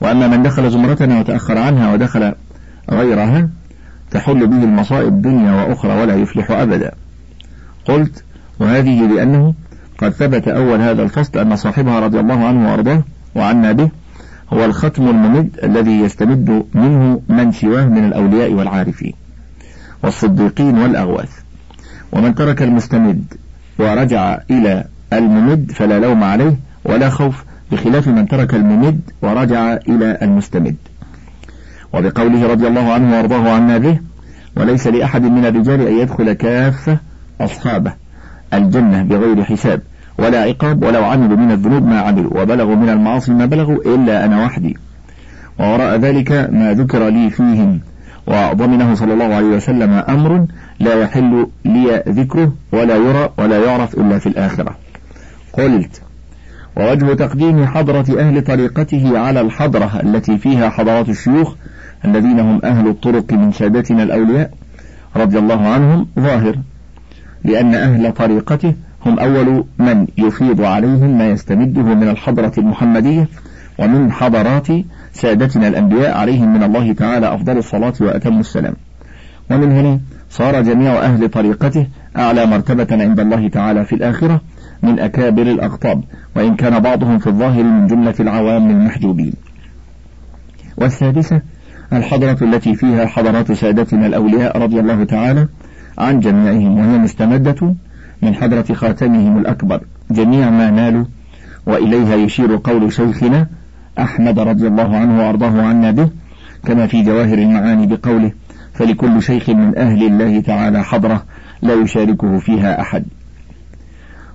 وأما 0.01 0.27
من 0.27 0.43
دخل 0.43 0.71
زمرتنا 0.71 1.19
وتأخر 1.19 1.57
عنها 1.57 1.93
ودخل 1.93 2.33
غيرها 2.91 3.49
تحل 4.11 4.47
به 4.47 4.63
المصائب 4.63 5.21
دنيا 5.21 5.51
وأخرى 5.51 6.01
ولا 6.01 6.15
يفلح 6.15 6.51
أبدا. 6.51 6.91
قلت 7.85 8.23
وهذه 8.59 9.07
لأنه 9.07 9.53
قد 9.97 10.09
ثبت 10.09 10.47
أول 10.47 10.81
هذا 10.81 11.03
الفصل 11.03 11.39
أن 11.39 11.55
صاحبها 11.55 11.99
رضي 11.99 12.19
الله 12.19 12.45
عنه 12.45 12.71
وأرضاه 12.71 13.03
وعنا 13.35 13.71
به 13.71 13.89
هو 14.53 14.65
الختم 14.65 15.07
الممد 15.07 15.59
الذي 15.63 15.99
يستمد 15.99 16.65
منه 16.73 17.21
من 17.29 17.51
سواه 17.51 17.85
من 17.85 18.05
الأولياء 18.05 18.53
والعارفين 18.53 19.13
والصديقين 20.03 20.77
والأغواث. 20.77 21.29
ومن 22.11 22.35
ترك 22.35 22.61
المستمد 22.61 23.25
ورجع 23.79 24.39
إلى 24.51 24.83
الممد 25.13 25.71
فلا 25.71 25.99
لوم 25.99 26.23
عليه 26.23 26.55
ولا 26.85 27.09
خوف 27.09 27.43
بخلاف 27.71 28.07
من 28.07 28.27
ترك 28.27 28.55
الممد 28.55 29.01
ورجع 29.21 29.73
إلى 29.73 30.17
المستمد. 30.21 30.75
وبقوله 31.93 32.47
رضي 32.47 32.67
الله 32.67 32.93
عنه 32.93 33.17
وارضاه 33.17 33.49
عنا 33.55 33.77
به 33.77 33.99
وليس 34.57 34.87
لأحد 34.87 35.23
من 35.23 35.45
الرجال 35.45 35.87
أن 35.87 35.99
يدخل 35.99 36.33
كافة 36.33 36.97
أصحابه 37.41 37.93
الجنة 38.53 39.03
بغير 39.03 39.43
حساب. 39.43 39.81
ولا 40.17 40.43
عقاب 40.43 40.83
ولو 40.83 41.03
عملوا 41.03 41.37
من 41.37 41.51
الذنوب 41.51 41.85
ما 41.87 41.99
عملوا 41.99 42.41
وبلغوا 42.41 42.75
من 42.75 42.89
المعاصي 42.89 43.31
ما 43.31 43.45
بلغوا 43.45 43.95
إلا 43.95 44.25
أنا 44.25 44.45
وحدي. 44.45 44.77
ووراء 45.59 45.99
ذلك 45.99 46.31
ما 46.31 46.73
ذكر 46.73 47.09
لي 47.09 47.29
فيهم 47.29 47.79
وضمنه 48.27 48.95
صلى 48.95 49.13
الله 49.13 49.35
عليه 49.35 49.47
وسلم 49.47 49.91
أمر 49.91 50.45
لا 50.79 50.93
يحل 50.93 51.47
لي 51.65 52.03
ذكره 52.07 52.53
ولا 52.71 52.95
يرى 52.95 53.29
ولا 53.37 53.65
يعرف 53.65 53.93
إلا 53.93 54.19
في 54.19 54.27
الآخرة. 54.27 54.75
قلت 55.53 56.01
ووجه 56.77 57.13
تقديم 57.13 57.65
حضرة 57.65 58.19
أهل 58.19 58.43
طريقته 58.43 59.19
على 59.19 59.41
الحضرة 59.41 59.99
التي 60.03 60.37
فيها 60.37 60.69
حضرات 60.69 61.09
الشيوخ 61.09 61.55
الذين 62.05 62.39
هم 62.39 62.61
أهل 62.63 62.87
الطرق 62.87 63.33
من 63.33 63.51
سادتنا 63.51 64.03
الأولياء 64.03 64.51
رضي 65.15 65.39
الله 65.39 65.67
عنهم 65.67 66.07
ظاهر 66.19 66.55
لأن 67.43 67.75
أهل 67.75 68.11
طريقته 68.11 68.73
هم 69.05 69.19
أول 69.19 69.65
من 69.79 70.07
يفيض 70.17 70.61
عليهم 70.61 71.17
ما 71.17 71.29
يستمده 71.29 71.81
من 71.81 72.09
الحضرة 72.09 72.51
المحمدية 72.57 73.27
ومن 73.79 74.11
حضرات 74.11 74.67
سادتنا 75.13 75.67
الأنبياء 75.67 76.17
عليهم 76.17 76.53
من 76.53 76.63
الله 76.63 76.93
تعالى 76.93 77.33
أفضل 77.35 77.57
الصلاة 77.57 77.93
وأتم 78.01 78.39
السلام. 78.39 78.73
ومن 79.51 79.71
هنا 79.71 79.99
صار 80.29 80.61
جميع 80.61 80.93
أهل 80.93 81.29
طريقته 81.29 81.87
أعلى 82.17 82.45
مرتبة 82.45 82.87
عند 82.91 83.19
الله 83.19 83.47
تعالى 83.47 83.85
في 83.85 83.95
الآخرة 83.95 84.41
من 84.83 84.99
أكابر 84.99 85.41
الأقطاب 85.41 86.03
وإن 86.35 86.55
كان 86.55 86.79
بعضهم 86.79 87.19
في 87.19 87.27
الظاهر 87.27 87.63
من 87.63 87.87
جملة 87.87 88.15
العوام 88.19 88.69
المحجوبين. 88.69 89.33
والسادسة 90.77 91.41
الحضرة 91.93 92.37
التي 92.41 92.75
فيها 92.75 93.05
حضرات 93.05 93.51
سادتنا 93.51 94.07
الأولياء 94.07 94.57
رضي 94.57 94.79
الله 94.79 95.03
تعالى 95.03 95.47
عن 95.97 96.19
جميعهم 96.19 96.79
وهي 96.79 96.97
مستمدة 96.97 97.75
من 98.21 98.35
حضرة 98.35 98.73
خاتمهم 98.73 99.37
الأكبر. 99.37 99.81
جميع 100.11 100.49
ما 100.49 100.71
نالوا 100.71 101.05
وإليها 101.65 102.15
يشير 102.15 102.59
قول 102.63 102.93
شيخنا 102.93 103.47
أحمد 103.99 104.39
رضي 104.39 104.67
الله 104.67 104.97
عنه 104.97 105.19
وأرضاه 105.19 105.61
عنا 105.61 105.91
به 105.91 106.09
كما 106.65 106.87
في 106.87 107.03
جواهر 107.03 107.37
المعاني 107.37 107.87
بقوله 107.87 108.31
فلكل 108.73 109.23
شيخ 109.23 109.49
من 109.49 109.77
أهل 109.77 110.03
الله 110.03 110.41
تعالى 110.41 110.83
حضرة 110.83 111.23
لا 111.61 111.73
يشاركه 111.73 112.39
فيها 112.39 112.81
أحد. 112.81 113.05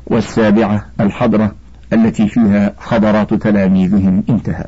والسابعة 0.07 0.87
الحضرة 1.01 1.55
التي 1.93 2.29
فيها 2.29 2.73
حضرات 2.79 3.35
تلاميذهم 3.35 4.25
انتهى. 4.31 4.65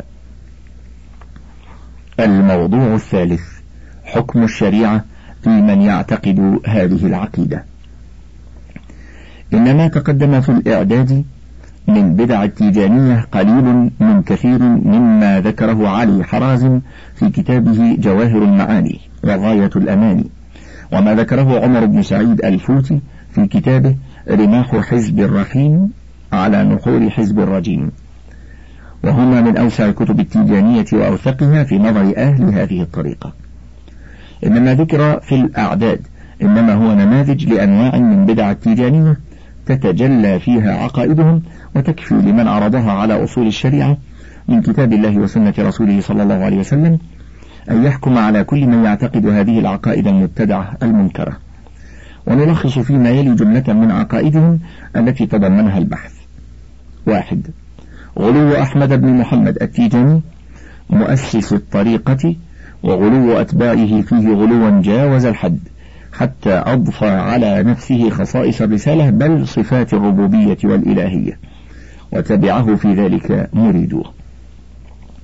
الموضوع 2.20 2.94
الثالث 2.94 3.42
حكم 4.04 4.42
الشريعة 4.42 5.04
في 5.42 5.48
من 5.48 5.82
يعتقد 5.82 6.60
هذه 6.66 7.06
العقيدة. 7.06 7.64
إن 9.54 9.76
ما 9.76 9.88
تقدم 9.88 10.40
في 10.40 10.48
الإعداد 10.48 11.24
من 11.88 12.16
بدع 12.16 12.44
التيجانية 12.44 13.26
قليل 13.32 13.90
من 14.00 14.22
كثير 14.22 14.62
مما 14.62 15.40
ذكره 15.40 15.88
علي 15.88 16.24
حرازم 16.24 16.80
في 17.14 17.30
كتابه 17.30 17.96
جواهر 17.98 18.42
المعاني 18.42 19.00
وغاية 19.24 19.70
الأماني. 19.76 20.26
وما 20.92 21.14
ذكره 21.14 21.64
عمر 21.64 21.84
بن 21.84 22.02
سعيد 22.02 22.44
الفوتي 22.44 23.00
في 23.34 23.46
كتابه 23.46 23.96
رماح 24.30 24.76
حزب 24.76 25.20
الرحيم 25.20 25.90
على 26.32 26.64
نحور 26.64 27.10
حزب 27.10 27.40
الرجيم. 27.40 27.90
وهما 29.04 29.40
من 29.40 29.56
أوسع 29.56 29.84
الكتب 29.84 30.20
التيجانية 30.20 30.84
وأوثقها 30.92 31.64
في 31.64 31.78
نظر 31.78 32.14
أهل 32.16 32.44
هذه 32.44 32.82
الطريقة. 32.82 33.32
إنما 34.46 34.74
ذكر 34.74 35.20
في 35.20 35.34
الأعداد 35.34 36.00
إنما 36.42 36.74
هو 36.74 36.94
نماذج 36.94 37.48
لأنواع 37.48 37.98
من 37.98 38.26
بدع 38.26 38.50
التيجانية 38.50 39.16
تتجلى 39.72 40.40
فيها 40.40 40.76
عقائدهم 40.76 41.42
وتكفي 41.76 42.14
لمن 42.14 42.48
عرضها 42.48 42.92
على 42.92 43.24
أصول 43.24 43.46
الشريعة 43.46 43.96
من 44.48 44.62
كتاب 44.62 44.92
الله 44.92 45.18
وسنة 45.18 45.54
رسوله 45.59 46.00
صلى 46.00 46.22
الله 46.22 46.35
عليه 46.35 46.59
وسلم 46.59 46.98
أن 47.70 47.85
يحكم 47.85 48.18
على 48.18 48.44
كل 48.44 48.66
من 48.66 48.85
يعتقد 48.85 49.26
هذه 49.26 49.59
العقائد 49.59 50.06
المبتدعة 50.06 50.76
المنكرة. 50.83 51.37
ونلخص 52.26 52.78
فيما 52.78 53.11
يلي 53.11 53.35
جملة 53.35 53.72
من 53.72 53.90
عقائدهم 53.90 54.61
التي 54.96 55.26
تضمنها 55.26 55.78
البحث. 55.78 56.12
واحد 57.06 57.46
غلو 58.18 58.54
أحمد 58.54 59.00
بن 59.00 59.14
محمد 59.14 59.62
التيجاني 59.62 60.20
مؤسس 60.90 61.52
الطريقة 61.52 62.35
وغلو 62.83 63.40
أتباعه 63.40 64.02
فيه 64.02 64.28
غلوا 64.35 64.83
جاوز 64.83 65.24
الحد. 65.24 65.59
حتى 66.12 66.62
أضفى 66.66 67.08
على 67.08 67.62
نفسه 67.62 68.10
خصائص 68.10 68.62
الرسالة 68.62 69.10
بل 69.10 69.48
صفات 69.48 69.94
الربوبية 69.94 70.58
والإلهية 70.64 71.38
وتبعه 72.12 72.76
في 72.76 72.94
ذلك 72.94 73.50
مريدوه 73.52 74.12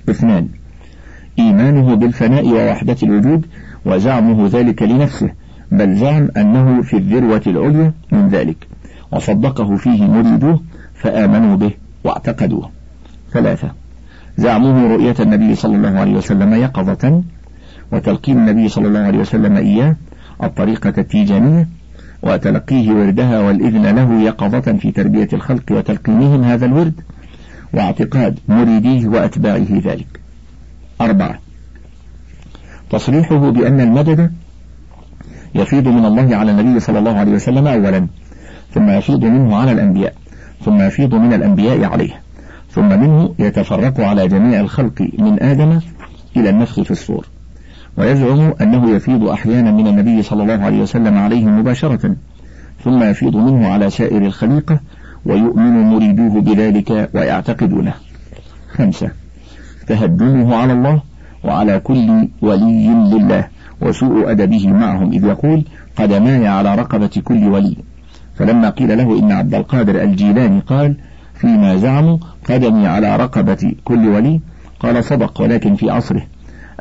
اثنان 0.09 0.47
إيمانه 1.39 1.95
بالفناء 1.95 2.47
ووحدة 2.47 2.97
الوجود 3.03 3.45
وزعمه 3.85 4.49
ذلك 4.51 4.83
لنفسه 4.83 5.29
بل 5.71 5.95
زعم 5.95 6.29
أنه 6.37 6.81
في 6.81 6.97
الذروة 6.97 7.41
العليا 7.47 7.93
من 8.11 8.27
ذلك 8.27 8.67
وصدقه 9.11 9.75
فيه 9.75 10.03
مريدوه 10.07 10.61
فآمنوا 10.95 11.55
به 11.55 11.71
واعتقدوه. 12.03 12.69
ثلاثة 13.31 13.71
زعمه 14.37 14.87
رؤية 14.87 15.15
النبي 15.19 15.55
صلى 15.55 15.75
الله 15.75 15.99
عليه 15.99 16.13
وسلم 16.13 16.53
يقظة 16.53 17.23
وتلقين 17.91 18.37
النبي 18.37 18.69
صلى 18.69 18.87
الله 18.87 18.99
عليه 18.99 19.19
وسلم 19.19 19.57
إياه 19.57 19.95
الطريقة 20.43 20.93
التيجانية 20.97 21.67
وتلقيه 22.23 22.91
وردها 22.91 23.39
والإذن 23.39 23.85
له 23.95 24.21
يقظة 24.21 24.77
في 24.77 24.91
تربية 24.91 25.27
الخلق 25.33 25.63
وتلقينهم 25.71 26.43
هذا 26.43 26.65
الورد 26.65 27.01
واعتقاد 27.73 28.39
مريديه 28.47 29.07
وأتباعه 29.07 29.67
ذلك. 29.71 30.19
أربعة. 31.01 31.39
تصريحه 32.89 33.49
بأن 33.49 33.81
المدد 33.81 34.31
يفيض 35.55 35.87
من 35.87 36.05
الله 36.05 36.35
على 36.35 36.51
النبي 36.51 36.79
صلى 36.79 36.99
الله 36.99 37.17
عليه 37.17 37.31
وسلم 37.31 37.67
أولا 37.67 38.07
ثم 38.73 38.89
يفيض 38.89 39.25
منه 39.25 39.55
على 39.55 39.71
الأنبياء 39.71 40.13
ثم 40.65 40.81
يفيض 40.81 41.15
من 41.15 41.33
الأنبياء 41.33 41.83
عليه 41.83 42.21
ثم 42.71 42.99
منه 42.99 43.35
يتفرق 43.39 43.99
على 43.99 44.27
جميع 44.27 44.59
الخلق 44.59 45.09
من 45.19 45.43
آدم 45.43 45.79
إلى 46.37 46.49
النفخ 46.49 46.81
في 46.81 46.91
الصور. 46.91 47.25
ويزعم 47.97 48.53
أنه 48.61 48.89
يفيض 48.89 49.23
أحيانا 49.23 49.71
من 49.71 49.87
النبي 49.87 50.21
صلى 50.21 50.43
الله 50.43 50.65
عليه 50.65 50.81
وسلم 50.81 51.17
عليه 51.17 51.45
مباشرة 51.45 52.15
ثم 52.83 53.03
يفيض 53.03 53.35
منه 53.35 53.67
على 53.67 53.89
سائر 53.89 54.25
الخليقة 54.25 54.79
ويؤمن 55.25 55.81
مريدوه 55.81 56.41
بذلك 56.41 57.09
ويعتقدونه 57.13 57.93
خمسة 58.71 59.11
تهدمه 59.87 60.55
على 60.55 60.73
الله 60.73 61.01
وعلى 61.43 61.79
كل 61.79 62.27
ولي 62.41 62.87
لله 62.87 63.47
وسوء 63.81 64.31
أدبه 64.31 64.67
معهم 64.67 65.11
إذ 65.11 65.25
يقول 65.25 65.63
قدماي 65.95 66.47
على 66.47 66.75
رقبة 66.75 67.21
كل 67.23 67.47
ولي 67.47 67.77
فلما 68.35 68.69
قيل 68.69 68.97
له 68.97 69.19
إن 69.19 69.31
عبد 69.31 69.55
القادر 69.55 70.03
الجيلاني 70.03 70.59
قال 70.59 70.95
فيما 71.35 71.77
زعموا 71.77 72.17
قدمي 72.49 72.87
على 72.87 73.15
رقبة 73.15 73.73
كل 73.83 74.07
ولي 74.07 74.39
قال 74.79 75.03
صدق 75.03 75.41
ولكن 75.41 75.75
في 75.75 75.89
عصره 75.89 76.21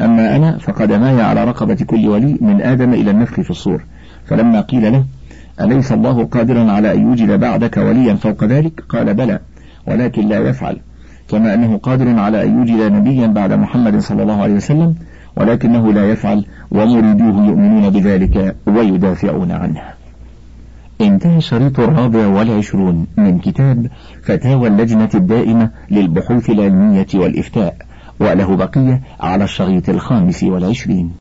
أما 0.00 0.36
أنا 0.36 0.58
فقدماي 0.58 1.20
على 1.20 1.44
رقبة 1.44 1.74
كل 1.74 2.08
ولي 2.08 2.38
من 2.40 2.62
آدم 2.62 2.92
إلى 2.92 3.10
النفخ 3.10 3.40
في 3.40 3.50
الصور. 3.50 3.84
فلما 4.26 4.60
قيل 4.60 4.92
له 4.92 5.04
أليس 5.60 5.92
الله 5.92 6.24
قادرا 6.24 6.72
على 6.72 6.94
أن 6.94 7.02
يوجد 7.02 7.40
بعدك 7.40 7.76
وليا 7.76 8.14
فوق 8.14 8.44
ذلك؟ 8.44 8.80
قال 8.88 9.14
بلى 9.14 9.38
ولكن 9.86 10.28
لا 10.28 10.38
يفعل. 10.38 10.76
كما 11.28 11.54
أنه 11.54 11.76
قادر 11.78 12.18
على 12.18 12.44
أن 12.44 12.58
يوجد 12.58 12.92
نبيا 12.92 13.26
بعد 13.26 13.52
محمد 13.52 13.98
صلى 13.98 14.22
الله 14.22 14.42
عليه 14.42 14.54
وسلم 14.54 14.94
ولكنه 15.36 15.92
لا 15.92 16.10
يفعل 16.10 16.44
ومريدوه 16.70 17.46
يؤمنون 17.46 17.90
بذلك 17.90 18.56
ويدافعون 18.66 19.50
عنه. 19.50 19.82
انتهى 21.00 21.36
الشريط 21.36 21.80
الرابع 21.80 22.26
والعشرون 22.26 23.06
من 23.16 23.38
كتاب 23.38 23.86
فتاوى 24.22 24.68
اللجنة 24.68 25.10
الدائمة 25.14 25.70
للبحوث 25.90 26.50
العلمية 26.50 27.06
والإفتاء. 27.14 27.85
وله 28.20 28.56
بقية 28.56 29.00
على 29.20 29.44
الشريط 29.44 29.88
الخامس 29.88 30.42
والعشرين. 30.42 31.12